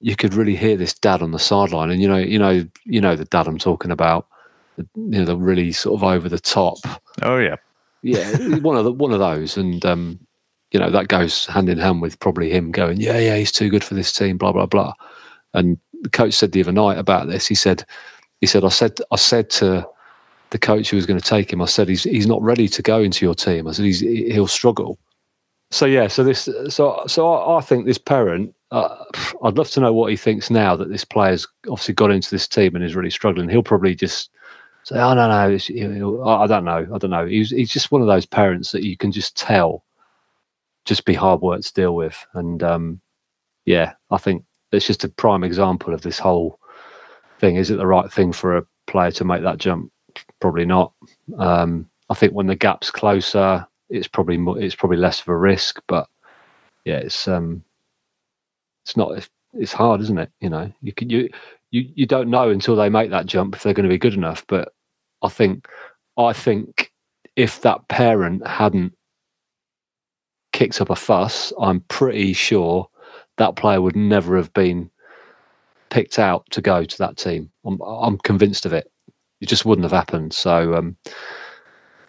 [0.06, 3.00] you could really hear this dad on the sideline, and you know, you know, you
[3.00, 4.28] know the dad I'm talking about.
[4.76, 6.78] You know, the really sort of over the top.
[7.22, 7.56] Oh yeah,
[8.02, 10.20] yeah, one of the one of those, and um,
[10.70, 13.68] you know that goes hand in hand with probably him going, yeah, yeah, he's too
[13.68, 14.94] good for this team, blah blah blah.
[15.54, 17.48] And the coach said the other night about this.
[17.48, 17.84] He said,
[18.40, 19.88] he said, I said, I said to
[20.50, 22.80] the coach who was going to take him, I said he's he's not ready to
[22.80, 23.66] go into your team.
[23.66, 25.00] I said he's he'll struggle.
[25.72, 29.04] So yeah, so this, so so I, I think this parent uh,
[29.42, 32.46] I'd love to know what he thinks now that this player's obviously got into this
[32.46, 33.48] team and is really struggling.
[33.48, 34.30] He'll probably just
[34.82, 38.06] say, "Oh no, no, I don't know, I don't know." He's he's just one of
[38.06, 39.82] those parents that you can just tell,
[40.84, 43.00] just be hard work to deal with, and um,
[43.64, 46.60] yeah, I think it's just a prime example of this whole
[47.38, 47.56] thing.
[47.56, 49.90] Is it the right thing for a player to make that jump?
[50.40, 50.92] Probably not.
[51.38, 55.80] Um, I think when the gap's closer, it's probably it's probably less of a risk,
[55.86, 56.08] but
[56.84, 57.64] yeah, it's um,
[58.86, 60.30] it's not it's hard, isn't it?
[60.40, 61.28] You know, you can you
[61.72, 64.14] you you don't know until they make that jump if they're going to be good
[64.14, 64.46] enough.
[64.46, 64.72] But
[65.22, 65.66] I think
[66.16, 66.92] I think
[67.34, 68.92] if that parent hadn't
[70.52, 72.88] kicked up a fuss, I'm pretty sure
[73.38, 74.88] that player would never have been
[75.90, 77.50] picked out to go to that team.
[77.64, 78.88] I'm I'm convinced of it.
[79.40, 80.32] It just wouldn't have happened.
[80.32, 80.96] So um,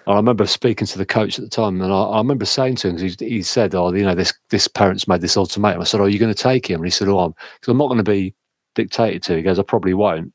[0.07, 2.87] I remember speaking to the coach at the time, and I, I remember saying to
[2.87, 5.99] him, he, he, said, "Oh, you know, this this parent's made this ultimatum." I said,
[5.99, 7.87] "Oh, are you going to take him?" And he said, "Oh, I'm, cause I'm not
[7.87, 8.33] going to be
[8.73, 10.33] dictated to." He goes, "I probably won't,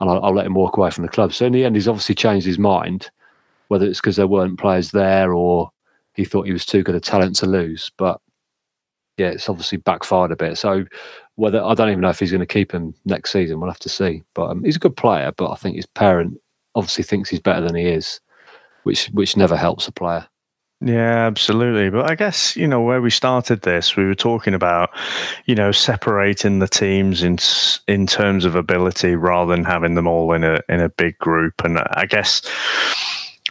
[0.00, 1.88] and I'll, I'll, let him walk away from the club." So in the end, he's
[1.88, 3.10] obviously changed his mind,
[3.66, 5.72] whether it's because there weren't players there or
[6.14, 7.90] he thought he was too good a talent to lose.
[7.98, 8.20] But
[9.16, 10.56] yeah, it's obviously backfired a bit.
[10.56, 10.84] So
[11.34, 13.80] whether I don't even know if he's going to keep him next season, we'll have
[13.80, 14.22] to see.
[14.34, 16.38] But um, he's a good player, but I think his parent
[16.76, 18.20] obviously thinks he's better than he is
[18.82, 20.26] which which never helps a player.
[20.82, 21.90] Yeah, absolutely.
[21.90, 24.88] But I guess, you know, where we started this, we were talking about,
[25.44, 27.38] you know, separating the teams in
[27.86, 31.62] in terms of ability rather than having them all in a in a big group.
[31.64, 32.40] And I guess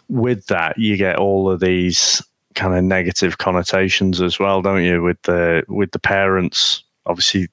[0.07, 2.19] with that, you get all of these
[2.55, 5.03] kind of negative connotations as well, don't you?
[5.03, 7.47] With the with the parents, obviously,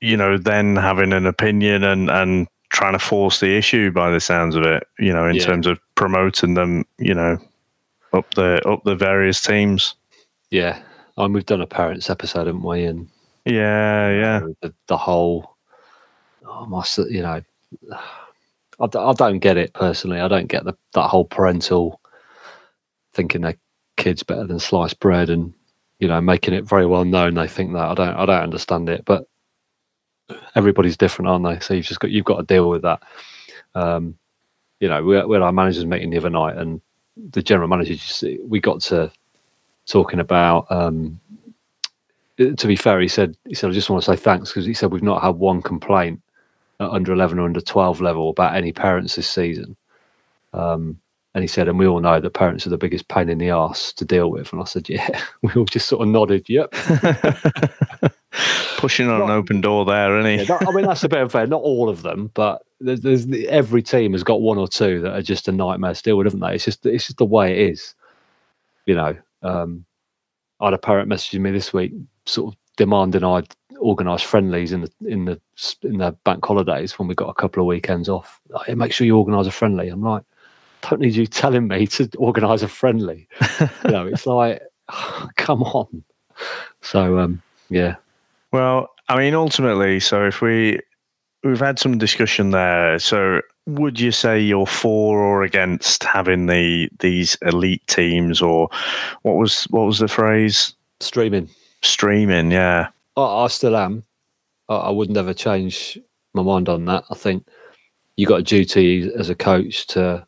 [0.00, 4.20] you know, then having an opinion and and trying to force the issue by the
[4.20, 5.44] sounds of it, you know, in yeah.
[5.44, 7.38] terms of promoting them, you know,
[8.12, 9.94] up the up the various teams.
[10.50, 10.80] Yeah,
[11.16, 12.84] I mean, we've done a parents episode, haven't we?
[12.84, 13.08] And
[13.44, 15.56] yeah, yeah, the, the whole,
[16.44, 17.42] oh, my, you know,
[18.80, 20.20] I, I don't get it personally.
[20.20, 22.00] I don't get the, that whole parental
[23.12, 23.56] thinking their
[23.96, 25.52] kids better than sliced bread and
[25.98, 27.90] you know making it very well known they think that.
[27.90, 29.26] I don't I don't understand it, but
[30.54, 31.60] everybody's different, aren't they?
[31.60, 33.02] So you've just got you've got to deal with that.
[33.74, 34.16] Um,
[34.80, 36.80] you know, we, we had our managers meeting the other night, and
[37.32, 39.10] the general manager just we got to
[39.86, 40.70] talking about.
[40.70, 41.20] Um,
[42.38, 44.74] to be fair, he said he said I just want to say thanks because he
[44.74, 46.20] said we've not had one complaint
[46.80, 49.76] at under eleven or under twelve level about any parents this season.
[50.52, 50.98] Um,
[51.34, 53.50] and he said, and we all know that parents are the biggest pain in the
[53.50, 54.52] ass to deal with.
[54.52, 55.20] And I said, yeah.
[55.42, 56.74] We all just sort of nodded, yep.
[58.76, 60.36] Pushing on not, an open door there, isn't he?
[60.38, 61.46] Yeah, that, I mean, that's a bit unfair.
[61.46, 65.14] Not all of them, but there's, there's, every team has got one or two that
[65.14, 66.54] are just a nightmare to deal with, haven't they?
[66.54, 67.94] It's just it's just the way it is.
[68.86, 69.84] You know, um,
[70.60, 71.92] I had a parent messaging me this week,
[72.24, 73.42] sort of demanding I
[73.80, 75.40] organise friendlies in the in the
[75.82, 78.40] in the bank holidays when we got a couple of weekends off.
[78.48, 79.88] Like, hey, make sure you organise a friendly.
[79.88, 80.22] I'm like,
[80.88, 83.28] don't need you telling me to organise a friendly.
[83.60, 86.04] you know, it's like, oh, come on.
[86.80, 87.96] So um, yeah.
[88.52, 90.80] Well, I mean, ultimately, so if we
[91.44, 96.88] we've had some discussion there, so would you say you're for or against having the
[96.98, 98.68] these elite teams, or
[99.22, 100.74] what was what was the phrase?
[101.00, 101.48] Streaming.
[101.82, 102.88] Streaming, yeah.
[103.16, 104.04] I, I still am.
[104.68, 105.98] I, I would never change
[106.34, 107.04] my mind on that.
[107.10, 107.46] I think
[108.16, 110.26] you got a duty as a coach to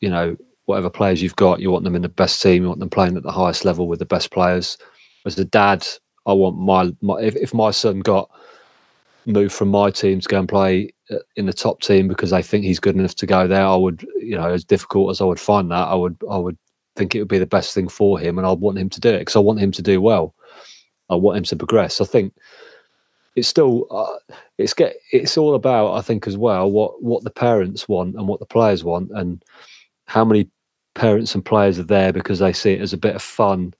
[0.00, 0.36] you know,
[0.66, 3.16] whatever players you've got, you want them in the best team, you want them playing
[3.16, 4.78] at the highest level with the best players.
[5.26, 5.86] As a dad,
[6.28, 8.30] I want my, my if, if my son got
[9.26, 12.42] moved from my team to go and play uh, in the top team because they
[12.42, 15.24] think he's good enough to go there, I would, you know, as difficult as I
[15.24, 16.58] would find that, I would, I would
[16.96, 19.08] think it would be the best thing for him, and I want him to do
[19.08, 20.34] it because I want him to do well.
[21.08, 22.00] I want him to progress.
[22.00, 22.34] I think
[23.34, 27.30] it's still, uh, it's get, it's all about, I think, as well, what what the
[27.30, 29.42] parents want and what the players want, and
[30.06, 30.50] how many
[30.94, 33.72] parents and players are there because they see it as a bit of fun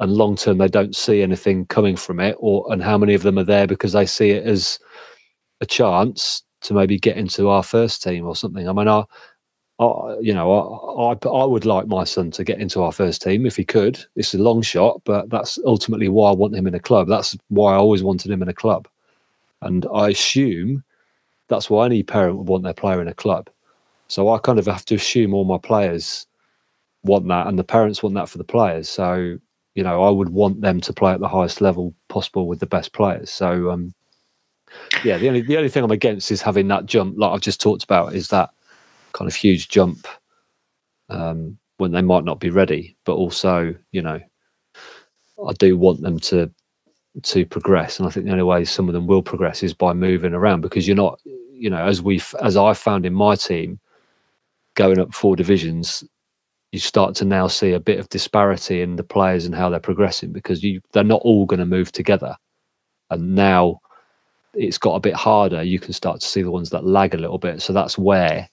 [0.00, 3.22] and long term they don't see anything coming from it or and how many of
[3.22, 4.78] them are there because they see it as
[5.60, 8.68] a chance to maybe get into our first team or something?
[8.68, 9.04] I mean i,
[9.78, 10.52] I you know
[10.98, 13.64] I, I, I would like my son to get into our first team if he
[13.64, 14.04] could.
[14.16, 17.08] It's a long shot but that's ultimately why i want him in a club.
[17.08, 18.88] That's why i always wanted him in a club.
[19.62, 20.82] And i assume
[21.48, 23.48] that's why any parent would want their player in a club.
[24.08, 26.26] So i kind of have to assume all my players
[27.04, 28.88] want that and the parents want that for the players.
[28.88, 29.38] So
[29.74, 32.66] you know, I would want them to play at the highest level possible with the
[32.66, 33.30] best players.
[33.30, 33.94] So, um,
[35.04, 37.60] yeah, the only the only thing I'm against is having that jump, like I've just
[37.60, 38.50] talked about, is that
[39.12, 40.06] kind of huge jump
[41.08, 42.96] um, when they might not be ready.
[43.04, 44.20] But also, you know,
[45.46, 46.50] I do want them to
[47.22, 49.92] to progress, and I think the only way some of them will progress is by
[49.92, 53.78] moving around because you're not, you know, as we as I found in my team,
[54.74, 56.04] going up four divisions,
[56.74, 59.78] you start to now see a bit of disparity in the players and how they're
[59.78, 62.36] progressing because you they're not all going to move together.
[63.10, 63.80] And now
[64.54, 65.62] it's got a bit harder.
[65.62, 67.62] You can start to see the ones that lag a little bit.
[67.62, 68.48] So that's where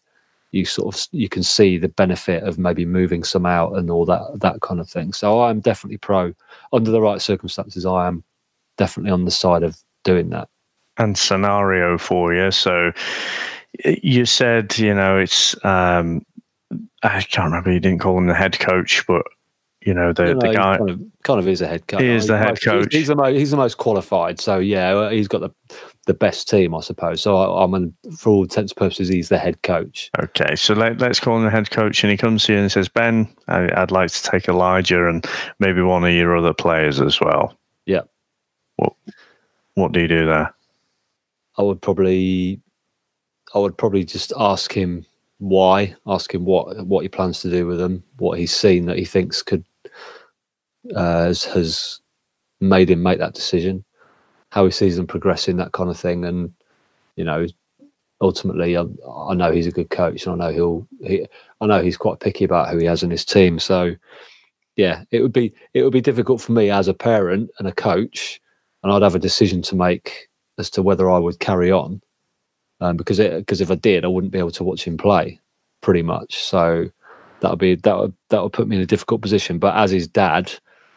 [0.52, 4.06] you sort of you can see the benefit of maybe moving some out and all
[4.06, 5.14] that that kind of thing.
[5.14, 6.32] So I'm definitely pro.
[6.72, 8.24] Under the right circumstances, I am
[8.78, 10.48] definitely on the side of doing that.
[10.98, 12.52] And scenario for you.
[12.52, 12.92] So
[13.84, 16.24] you said, you know, it's um,
[17.04, 17.72] I can't remember.
[17.72, 19.24] He didn't call him the head coach, but
[19.82, 22.02] you know the, the guy kind of, kind of is a head coach.
[22.02, 22.94] He is the head coach.
[22.94, 24.40] He's, he's, the most he's the most qualified.
[24.40, 25.50] So yeah, uh, he's got the
[26.06, 27.22] the best team, I suppose.
[27.22, 30.12] So I, am mean, for all intents and purposes, he's the head coach.
[30.22, 32.88] Okay, so let, us call him the head coach, and he comes here and says,
[32.88, 35.26] "Ben, I, would like to take Elijah and
[35.60, 38.02] maybe one of your other players as well." Yeah.
[38.76, 38.94] What
[39.74, 40.54] What do you do there?
[41.58, 42.62] I would probably,
[43.54, 45.06] I would probably just ask him
[45.42, 49.00] why, ask him what what he plans to do with them, what he's seen that
[49.00, 49.66] he thinks could
[50.96, 52.00] uh, has, has
[52.60, 53.84] made him make that decision,
[54.50, 56.54] how he sees them progressing, that kind of thing, and
[57.16, 57.48] you know,
[58.22, 61.26] ultimately, I, I know he's a good coach, and I know he'll he,
[61.60, 63.96] I know he's quite picky about who he has in his team, so
[64.76, 67.74] yeah, it would be it would be difficult for me as a parent and a
[67.74, 68.40] coach,
[68.84, 70.30] and I'd have a decision to make
[70.60, 72.00] as to whether I would carry on
[72.82, 75.40] um, because because if I did, I wouldn't be able to watch him play,
[75.82, 76.44] pretty much.
[76.44, 76.90] So
[77.40, 79.60] that would be that would that would put me in a difficult position.
[79.60, 80.52] But as his dad,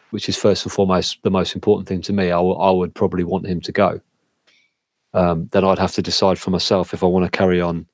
[0.09, 2.93] which is first and foremost the most important thing to me, I, w- I would
[2.93, 4.01] probably want him to go.
[5.13, 7.87] Um, then I'd have to decide for myself if I want to carry on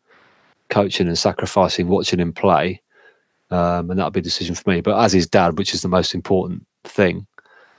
[0.70, 2.82] coaching and sacrificing watching him play,
[3.52, 4.80] um, and that would be a decision for me.
[4.82, 7.28] But as his dad, which is the most important thing,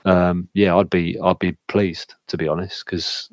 [0.05, 3.29] um, yeah, I'd be I'd be pleased to be honest because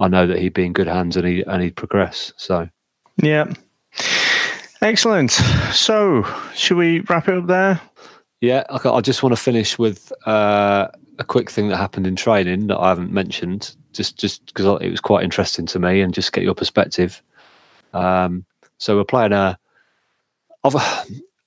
[0.00, 2.32] I know that he'd be in good hands and he and he'd progress.
[2.36, 2.68] So,
[3.22, 3.52] yeah,
[4.82, 5.30] excellent.
[5.72, 7.80] So, should we wrap it up there?
[8.40, 10.88] Yeah, I just want to finish with uh,
[11.18, 14.90] a quick thing that happened in training that I haven't mentioned, just just because it
[14.90, 17.22] was quite interesting to me, and just get your perspective.
[17.92, 18.46] Um,
[18.78, 19.58] so we're playing a.
[20.64, 20.74] I've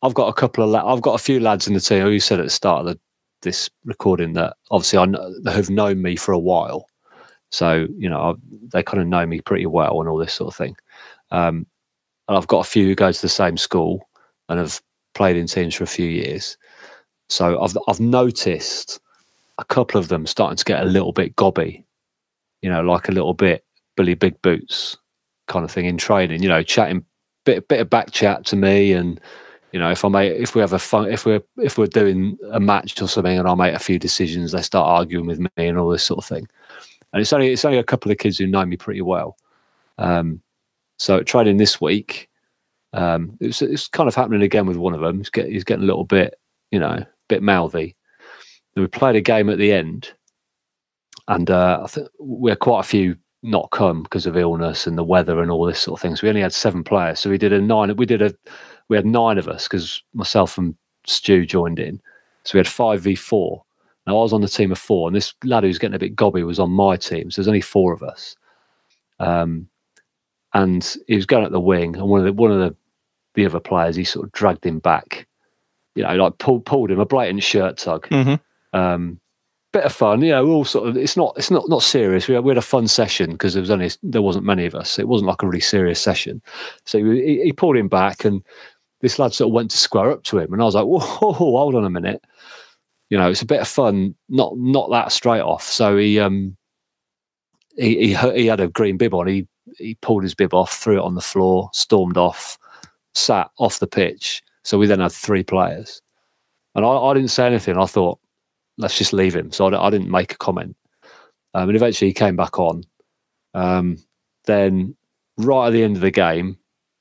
[0.04, 2.06] I've got a couple of la- I've got a few lads in the team.
[2.08, 2.99] You said at the start of the,
[3.41, 6.88] this recording that obviously I know, have known me for a while,
[7.54, 8.36] so, you know,
[8.72, 10.76] they kind of know me pretty well and all this sort of thing.
[11.30, 11.68] Um,
[12.28, 14.10] and I've got a few who go to the same school
[14.49, 14.82] and have
[15.14, 16.58] played in teams for a few years.
[17.30, 18.99] So I've I've noticed
[19.60, 21.86] a couple of them starting to get a little bit gobby,
[22.64, 23.64] you know, like a little bit
[23.95, 24.97] Billy Big Boots
[25.47, 26.41] kind of thing in training.
[26.41, 27.06] You know, chatting
[27.45, 29.22] bit bit of back chat to me, and
[29.72, 32.36] you know, if I make if we have a fun if we're if we're doing
[32.51, 35.49] a match or something, and I make a few decisions, they start arguing with me
[35.58, 36.47] and all this sort of thing
[37.14, 39.38] and it's only it's only a couple of kids who know me pretty well.
[39.97, 40.41] Um,
[40.97, 42.30] so training this week,
[42.93, 45.20] um, it's it's kind of happening again with one of them.
[45.20, 46.39] He's, get, he's getting a little bit,
[46.72, 47.95] you know, a bit mouthy.
[48.76, 50.11] And we played a game at the end,
[51.28, 54.97] and uh, I think we had quite a few not come because of illness and
[54.97, 56.22] the weather and all this sort of things.
[56.22, 57.95] So we only had seven players, so we did a nine.
[57.95, 58.34] We did a
[58.89, 62.01] we had nine of us because myself and Stu joined in,
[62.43, 63.64] so we had five v four
[64.06, 66.16] now, I was on the team of four, and this lad who's getting a bit
[66.16, 67.32] gobby was on my team.
[67.32, 68.36] So there's only four of us.
[69.20, 69.70] Um,
[70.54, 72.76] and he was going at the wing, and one of the one of the,
[73.36, 75.26] the other players, he sort of dragged him back,
[75.95, 78.08] you know, like pulled pulled him a blatant shirt tug.
[78.10, 78.78] Mm-hmm.
[78.78, 79.20] Um,
[79.72, 80.22] bit of fun.
[80.22, 80.97] You know, all sort of.
[80.97, 81.34] It's not.
[81.38, 82.28] It's not not serious.
[82.28, 84.76] We had, we had a fun session because there was only there wasn't many of
[84.76, 84.99] us.
[84.99, 86.41] It wasn't like a really serious session.
[86.86, 88.43] So he, he pulled him back, and
[89.01, 90.99] this lad sort of went to square up to him, and I was like, "Whoa,
[91.34, 92.24] hold on a minute."
[93.10, 95.64] You know, it's a bit of fun, not not that straight off.
[95.64, 96.58] So he um
[97.78, 99.28] he he, he had a green bib on.
[99.28, 99.47] He
[99.78, 102.58] he pulled his bib off, threw it on the floor, stormed off,
[103.14, 104.41] sat off the pitch.
[104.64, 106.01] So we then had three players,
[106.76, 107.78] and I, I didn't say anything.
[107.78, 108.20] I thought
[108.78, 109.51] let's just leave him.
[109.51, 110.76] So I, I didn't make a comment.
[111.54, 112.84] Um, and eventually he came back on.
[113.54, 113.97] Um,
[114.45, 114.95] then
[115.38, 116.58] right at the end of the game,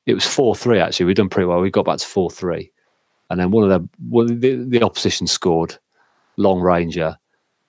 [0.06, 0.78] it was four three.
[0.78, 1.60] Actually, we'd done pretty well.
[1.60, 2.70] We got back to four three,
[3.30, 5.78] and then one of them, well, the, the opposition scored,
[6.36, 7.16] long ranger.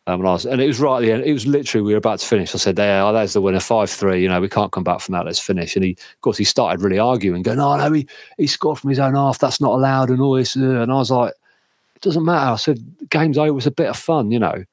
[0.06, 1.24] Um, and, I was, and it was right at the end.
[1.24, 2.54] It was literally we were about to finish.
[2.54, 4.22] I said, "There, oh, there's the winner, five three.
[4.22, 5.26] You know, we can't come back from that.
[5.26, 8.08] Let's finish." And he, of course, he started really arguing, going, "Oh no, he
[8.38, 9.40] he scored from his own half.
[9.40, 10.56] That's not allowed." And all this.
[10.56, 11.34] And I was like,
[11.96, 12.52] "It doesn't matter.
[12.52, 13.48] I said, game's over.
[13.48, 14.66] It was a bit of fun, you know.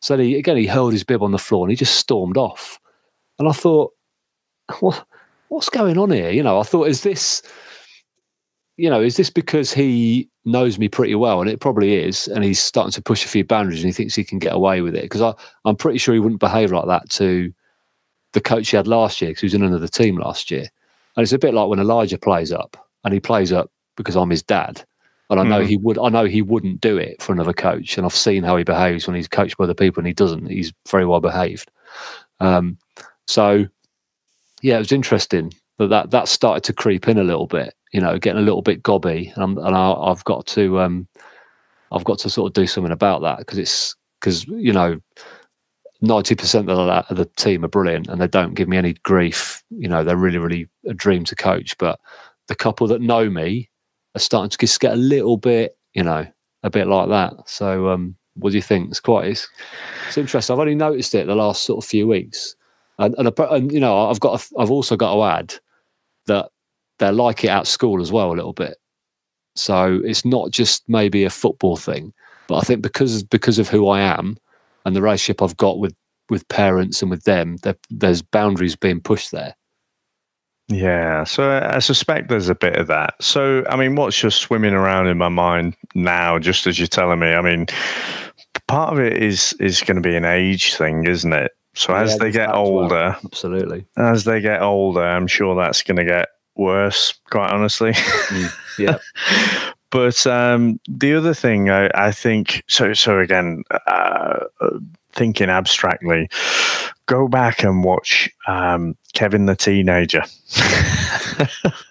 [0.00, 2.78] So he, again, he hurled his bib on the floor and he just stormed off.
[3.38, 3.92] And I thought,
[4.80, 5.06] what,
[5.48, 6.30] what's going on here?
[6.30, 7.42] You know, I thought, is this,
[8.76, 11.40] you know, is this because he knows me pretty well?
[11.40, 12.28] And it probably is.
[12.28, 14.80] And he's starting to push a few boundaries and he thinks he can get away
[14.80, 15.02] with it.
[15.02, 17.52] Because I'm pretty sure he wouldn't behave like that to
[18.32, 20.66] the coach he had last year because he was in another team last year.
[21.16, 24.30] And it's a bit like when Elijah plays up and he plays up because I'm
[24.30, 24.84] his dad
[25.30, 25.68] and I know mm.
[25.68, 25.98] he would.
[25.98, 27.96] I know he wouldn't do it for another coach.
[27.96, 30.50] And I've seen how he behaves when he's coached by other people, and he doesn't.
[30.50, 31.70] He's very well behaved.
[32.40, 32.78] Um,
[33.26, 33.66] so,
[34.60, 37.74] yeah, it was interesting that, that that started to creep in a little bit.
[37.94, 41.06] You know, getting a little bit gobby, and, and I, have got to, um,
[41.92, 44.98] I've got to sort of do something about that because it's because you know,
[46.00, 48.94] ninety percent of the, of the team are brilliant, and they don't give me any
[49.04, 49.62] grief.
[49.70, 51.78] You know, they're really, really a dream to coach.
[51.78, 52.00] But
[52.48, 53.70] the couple that know me
[54.16, 56.26] are starting to just get a little bit, you know,
[56.62, 57.34] a bit like that.
[57.46, 58.90] So, um, what do you think?
[58.90, 59.48] It's quite it's,
[60.08, 60.52] it's interesting.
[60.52, 62.56] I've only noticed it the last sort of few weeks,
[62.98, 65.54] and and, and you know, I've got I've also got to add
[66.26, 66.50] that
[66.98, 68.76] they like it at school as well a little bit.
[69.56, 72.12] So it's not just maybe a football thing,
[72.48, 74.36] but I think because because of who I am
[74.84, 75.94] and the relationship I've got with
[76.30, 77.56] with parents and with them,
[77.90, 79.54] there's boundaries being pushed there.
[80.68, 83.22] Yeah, so I suspect there's a bit of that.
[83.22, 87.18] So, I mean, what's just swimming around in my mind now, just as you're telling
[87.18, 87.34] me?
[87.34, 87.66] I mean,
[88.66, 91.52] part of it is is going to be an age thing, isn't it?
[91.74, 93.20] So as yeah, they get older, well.
[93.24, 97.14] absolutely, as they get older, I'm sure that's going to get worse.
[97.30, 98.98] Quite honestly, mm, yeah.
[99.90, 102.92] but um, the other thing, I, I, think, so.
[102.92, 104.46] So again, uh,
[105.12, 106.28] thinking abstractly,
[107.06, 110.22] go back and watch um, Kevin the Teenager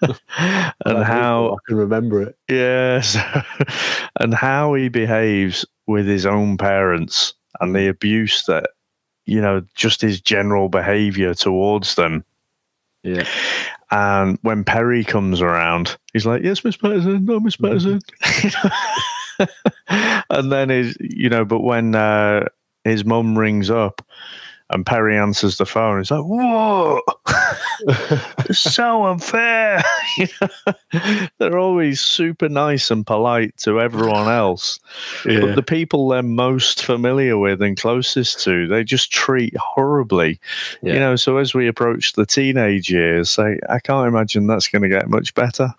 [0.84, 2.36] and how I can remember it.
[2.48, 3.16] Yes,
[4.20, 8.70] and how he behaves with his own parents and the abuse that
[9.26, 12.24] you know, just his general behavior towards them.
[13.04, 13.28] Yeah.
[13.90, 17.24] And when Perry comes around, he's like, "Yes, Miss Patterson.
[17.24, 18.00] No, Miss Patterson."
[20.30, 22.48] and then his, you know, but when uh,
[22.84, 24.02] his mum rings up
[24.70, 25.98] and Perry answers the phone.
[25.98, 27.02] He's like, "Whoa,
[28.50, 29.82] so unfair."
[31.38, 34.78] they're always super nice and polite to everyone else,
[35.26, 35.40] yeah.
[35.40, 40.40] but the people they're most familiar with and closest to, they just treat horribly.
[40.82, 40.94] Yeah.
[40.94, 44.82] You know, so as we approach the teenage years, I, I can't imagine that's going
[44.82, 45.68] to get much better.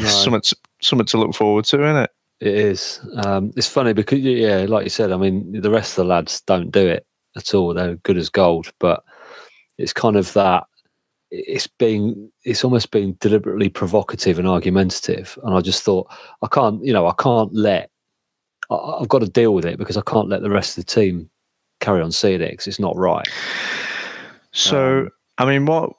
[0.00, 0.06] No.
[0.06, 2.10] something, to, something to look forward to, isn't it?
[2.40, 3.00] It is.
[3.24, 6.40] Um, it's funny because, yeah, like you said, I mean, the rest of the lads
[6.42, 7.04] don't do it
[7.36, 7.74] at all.
[7.74, 9.02] They're good as gold, but
[9.76, 10.64] it's kind of that.
[11.30, 15.38] It's being, it's almost being deliberately provocative and argumentative.
[15.44, 16.10] And I just thought,
[16.42, 17.90] I can't, you know, I can't let,
[18.70, 20.92] I, have got to deal with it because I can't let the rest of the
[20.92, 21.28] team
[21.80, 23.28] carry on seeing it because it's not right.
[24.52, 25.92] So, um, I mean, what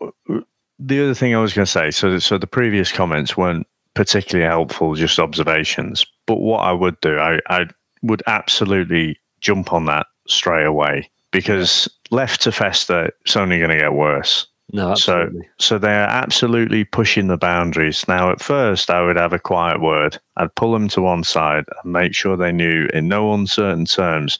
[0.79, 4.49] the other thing I was going to say, so, so the previous comments weren't particularly
[4.49, 6.05] helpful, just observations.
[6.25, 7.65] But what I would do, I, I
[8.01, 13.77] would absolutely jump on that straight away because left to fester, it's only going to
[13.77, 14.47] get worse.
[14.71, 15.41] No, absolutely.
[15.57, 18.07] So, so they're absolutely pushing the boundaries.
[18.07, 20.19] Now, at first, I would have a quiet word.
[20.37, 24.37] I'd pull them to one side and make sure they knew, in no uncertain terms,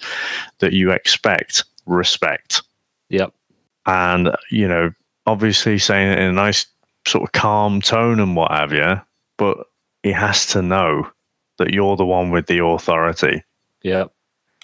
[0.59, 2.61] that you expect respect.
[3.09, 3.33] Yep.
[3.87, 4.91] And you know,
[5.25, 6.67] obviously, saying it in a nice
[7.07, 9.01] sort of calm tone and what have you
[9.39, 9.57] but
[10.03, 11.09] he has to know
[11.57, 13.41] that you're the one with the authority.
[13.81, 14.05] Yeah.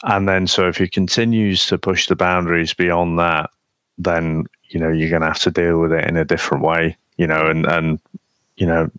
[0.03, 3.49] And then, so if he continues to push the boundaries beyond that,
[3.97, 6.97] then you know you're going to have to deal with it in a different way.
[7.17, 7.99] You know, and and
[8.57, 8.89] you know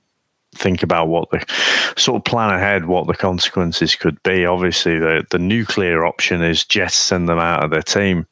[0.54, 1.44] think about what the
[1.96, 4.44] sort of plan ahead what the consequences could be.
[4.44, 8.26] Obviously, the the nuclear option is just send them out of their team.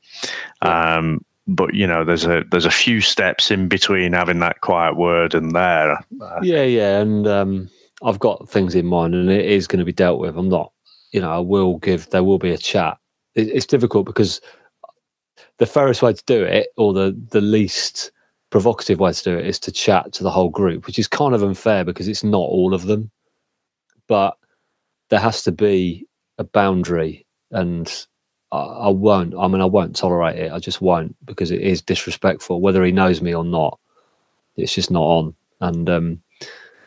[0.63, 4.97] Um, but you know, there's a there's a few steps in between having that quiet
[4.97, 5.99] word and there.
[6.43, 7.71] Yeah, yeah, and um,
[8.03, 10.37] I've got things in mind, and it is going to be dealt with.
[10.37, 10.73] I'm not,
[11.13, 12.09] you know, I will give.
[12.11, 12.99] There will be a chat.
[13.35, 14.41] It, it's difficult because
[15.59, 18.13] the fairest way to do it, or the the least
[18.51, 21.35] provocative way to do it, is to chat to the whole group, which is kind
[21.35, 23.11] of unfair because it's not all of them.
[24.09, 24.37] But
[25.11, 26.07] there has to be
[26.39, 28.07] a boundary, and
[28.53, 29.35] I, I won't.
[29.39, 30.53] I mean, I won't tolerate it.
[30.53, 33.79] I just won't because it is disrespectful, whether he knows me or not.
[34.57, 36.23] It's just not on, and um,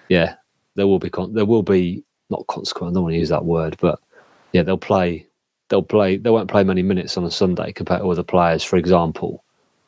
[0.10, 0.36] yeah,
[0.76, 2.92] there will be con- there will be not consequence.
[2.92, 4.00] I don't want to use that word, but
[4.54, 5.27] yeah, they'll play
[5.70, 8.78] they'll play they won't play many minutes on a Sunday compared to other players, for
[8.78, 9.44] example,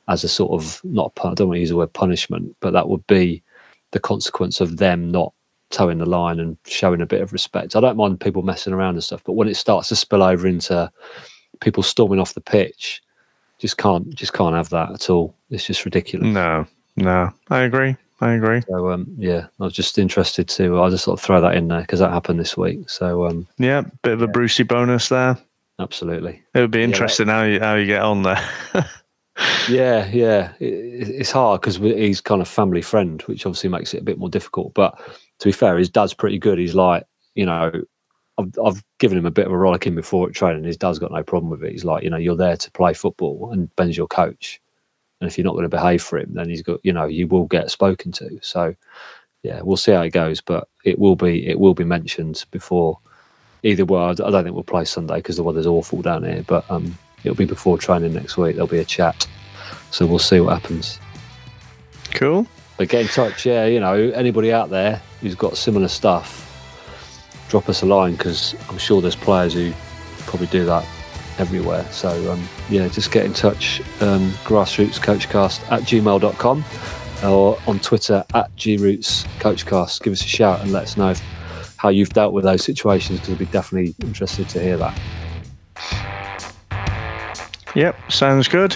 [0.07, 2.89] as a sort of not I don't want to use the word punishment, but that
[2.89, 3.43] would be
[3.91, 5.33] the consequence of them not
[5.69, 7.75] toeing the line and showing a bit of respect.
[7.75, 10.47] I don't mind people messing around and stuff, but when it starts to spill over
[10.47, 10.91] into
[11.61, 13.01] people storming off the pitch,
[13.59, 15.35] just can't just can't have that at all.
[15.49, 16.27] It's just ridiculous.
[16.27, 16.65] No,
[16.95, 17.95] no, I agree.
[18.21, 18.61] I agree.
[18.67, 20.81] So um, yeah, I was just interested to.
[20.81, 22.89] I just sort of throw that in there because that happened this week.
[22.89, 25.37] So um, yeah, bit of a Brucey bonus there.
[25.79, 26.43] Absolutely.
[26.53, 28.49] It would be interesting yeah, how you how you get on there.
[29.69, 34.01] yeah, yeah, it, it's hard because he's kind of family friend, which obviously makes it
[34.01, 34.73] a bit more difficult.
[34.73, 34.99] But
[35.39, 36.59] to be fair, his dad's pretty good.
[36.59, 37.05] He's like,
[37.35, 37.71] you know,
[38.37, 40.65] I've, I've given him a bit of a rollicking before at training.
[40.65, 41.71] His dad's got no problem with it.
[41.71, 44.61] He's like, you know, you're there to play football, and Ben's your coach.
[45.21, 47.27] And if you're not going to behave for him, then he's got, you know, you
[47.27, 48.39] will get spoken to.
[48.41, 48.75] So,
[49.43, 52.99] yeah, we'll see how it goes, but it will be it will be mentioned before
[53.63, 56.43] either way, I don't think we'll play Sunday because the weather's awful down here.
[56.47, 58.55] But um, it'll be before training next week.
[58.55, 59.27] There'll be a chat,
[59.91, 60.99] so we'll see what happens.
[62.11, 62.47] Cool.
[62.77, 63.45] But get in touch.
[63.45, 66.45] Yeah, you know, anybody out there who's got similar stuff,
[67.49, 69.73] drop us a line because I'm sure there's players who
[70.25, 70.85] probably do that
[71.39, 71.83] everywhere.
[71.91, 73.81] So um, yeah, just get in touch.
[74.01, 76.63] Um, grassrootscoachcast at gmail.com
[77.23, 80.01] or on Twitter at grootscoachcast.
[80.01, 81.21] Give us a shout and let us know if
[81.79, 84.99] how you've dealt with those situations because I'd be definitely interested to hear that.
[87.73, 88.75] Yep, sounds good.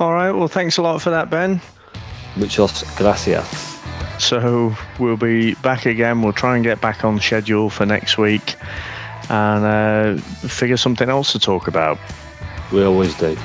[0.00, 1.60] All right, well, thanks a lot for that, Ben.
[2.34, 3.46] Muchas gracias.
[4.18, 6.20] So we'll be back again.
[6.20, 8.56] We'll try and get back on schedule for next week
[9.30, 11.96] and uh, figure something else to talk about.
[12.72, 13.36] We always do.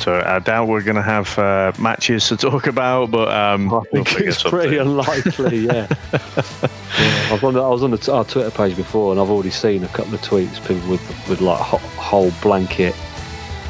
[0.00, 3.82] So I doubt we're going to have uh, matches to talk about, but um, I
[3.92, 5.58] think we'll it's pretty unlikely.
[5.58, 5.86] Yeah.
[6.12, 7.28] yeah.
[7.28, 9.50] I was on, the, I was on the, our Twitter page before, and I've already
[9.50, 12.94] seen a couple of tweets people with with like whole blanket.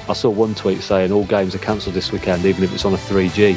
[0.08, 2.94] I saw one tweet saying all games are cancelled this weekend, even if it's on
[2.94, 3.56] a 3G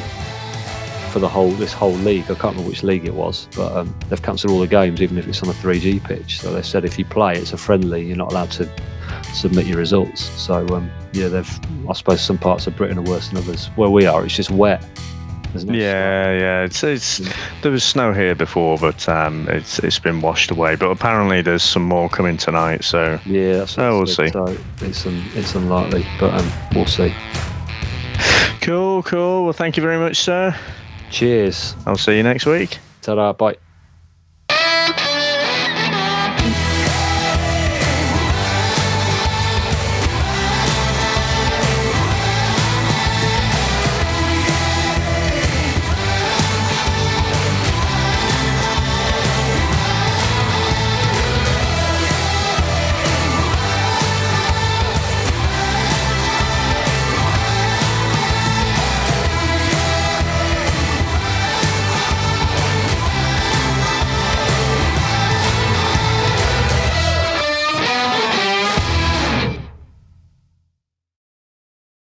[1.12, 2.24] for the whole this whole league.
[2.24, 5.16] I can't remember which league it was, but um, they've cancelled all the games, even
[5.16, 6.40] if it's on a 3G pitch.
[6.40, 8.04] So they said if you play, it's a friendly.
[8.04, 8.68] You're not allowed to
[9.34, 10.22] submit your results.
[10.40, 11.60] So um, yeah, they've.
[11.88, 13.66] I suppose some parts of Britain are worse than others.
[13.76, 14.82] Where we are, it's just wet.
[15.54, 15.64] It?
[15.66, 16.64] Yeah, yeah.
[16.64, 17.20] It's it's
[17.62, 20.74] there was snow here before, but um, it's it's been washed away.
[20.74, 22.82] But apparently, there's some more coming tonight.
[22.82, 24.28] So yeah, that's oh, we'll see.
[24.30, 27.14] So it's un, it's unlikely, but um, we'll see.
[28.60, 29.44] Cool, cool.
[29.44, 30.56] Well, thank you very much, sir.
[31.10, 31.76] Cheers.
[31.86, 32.78] I'll see you next week.
[33.02, 33.63] Ta-da, bye.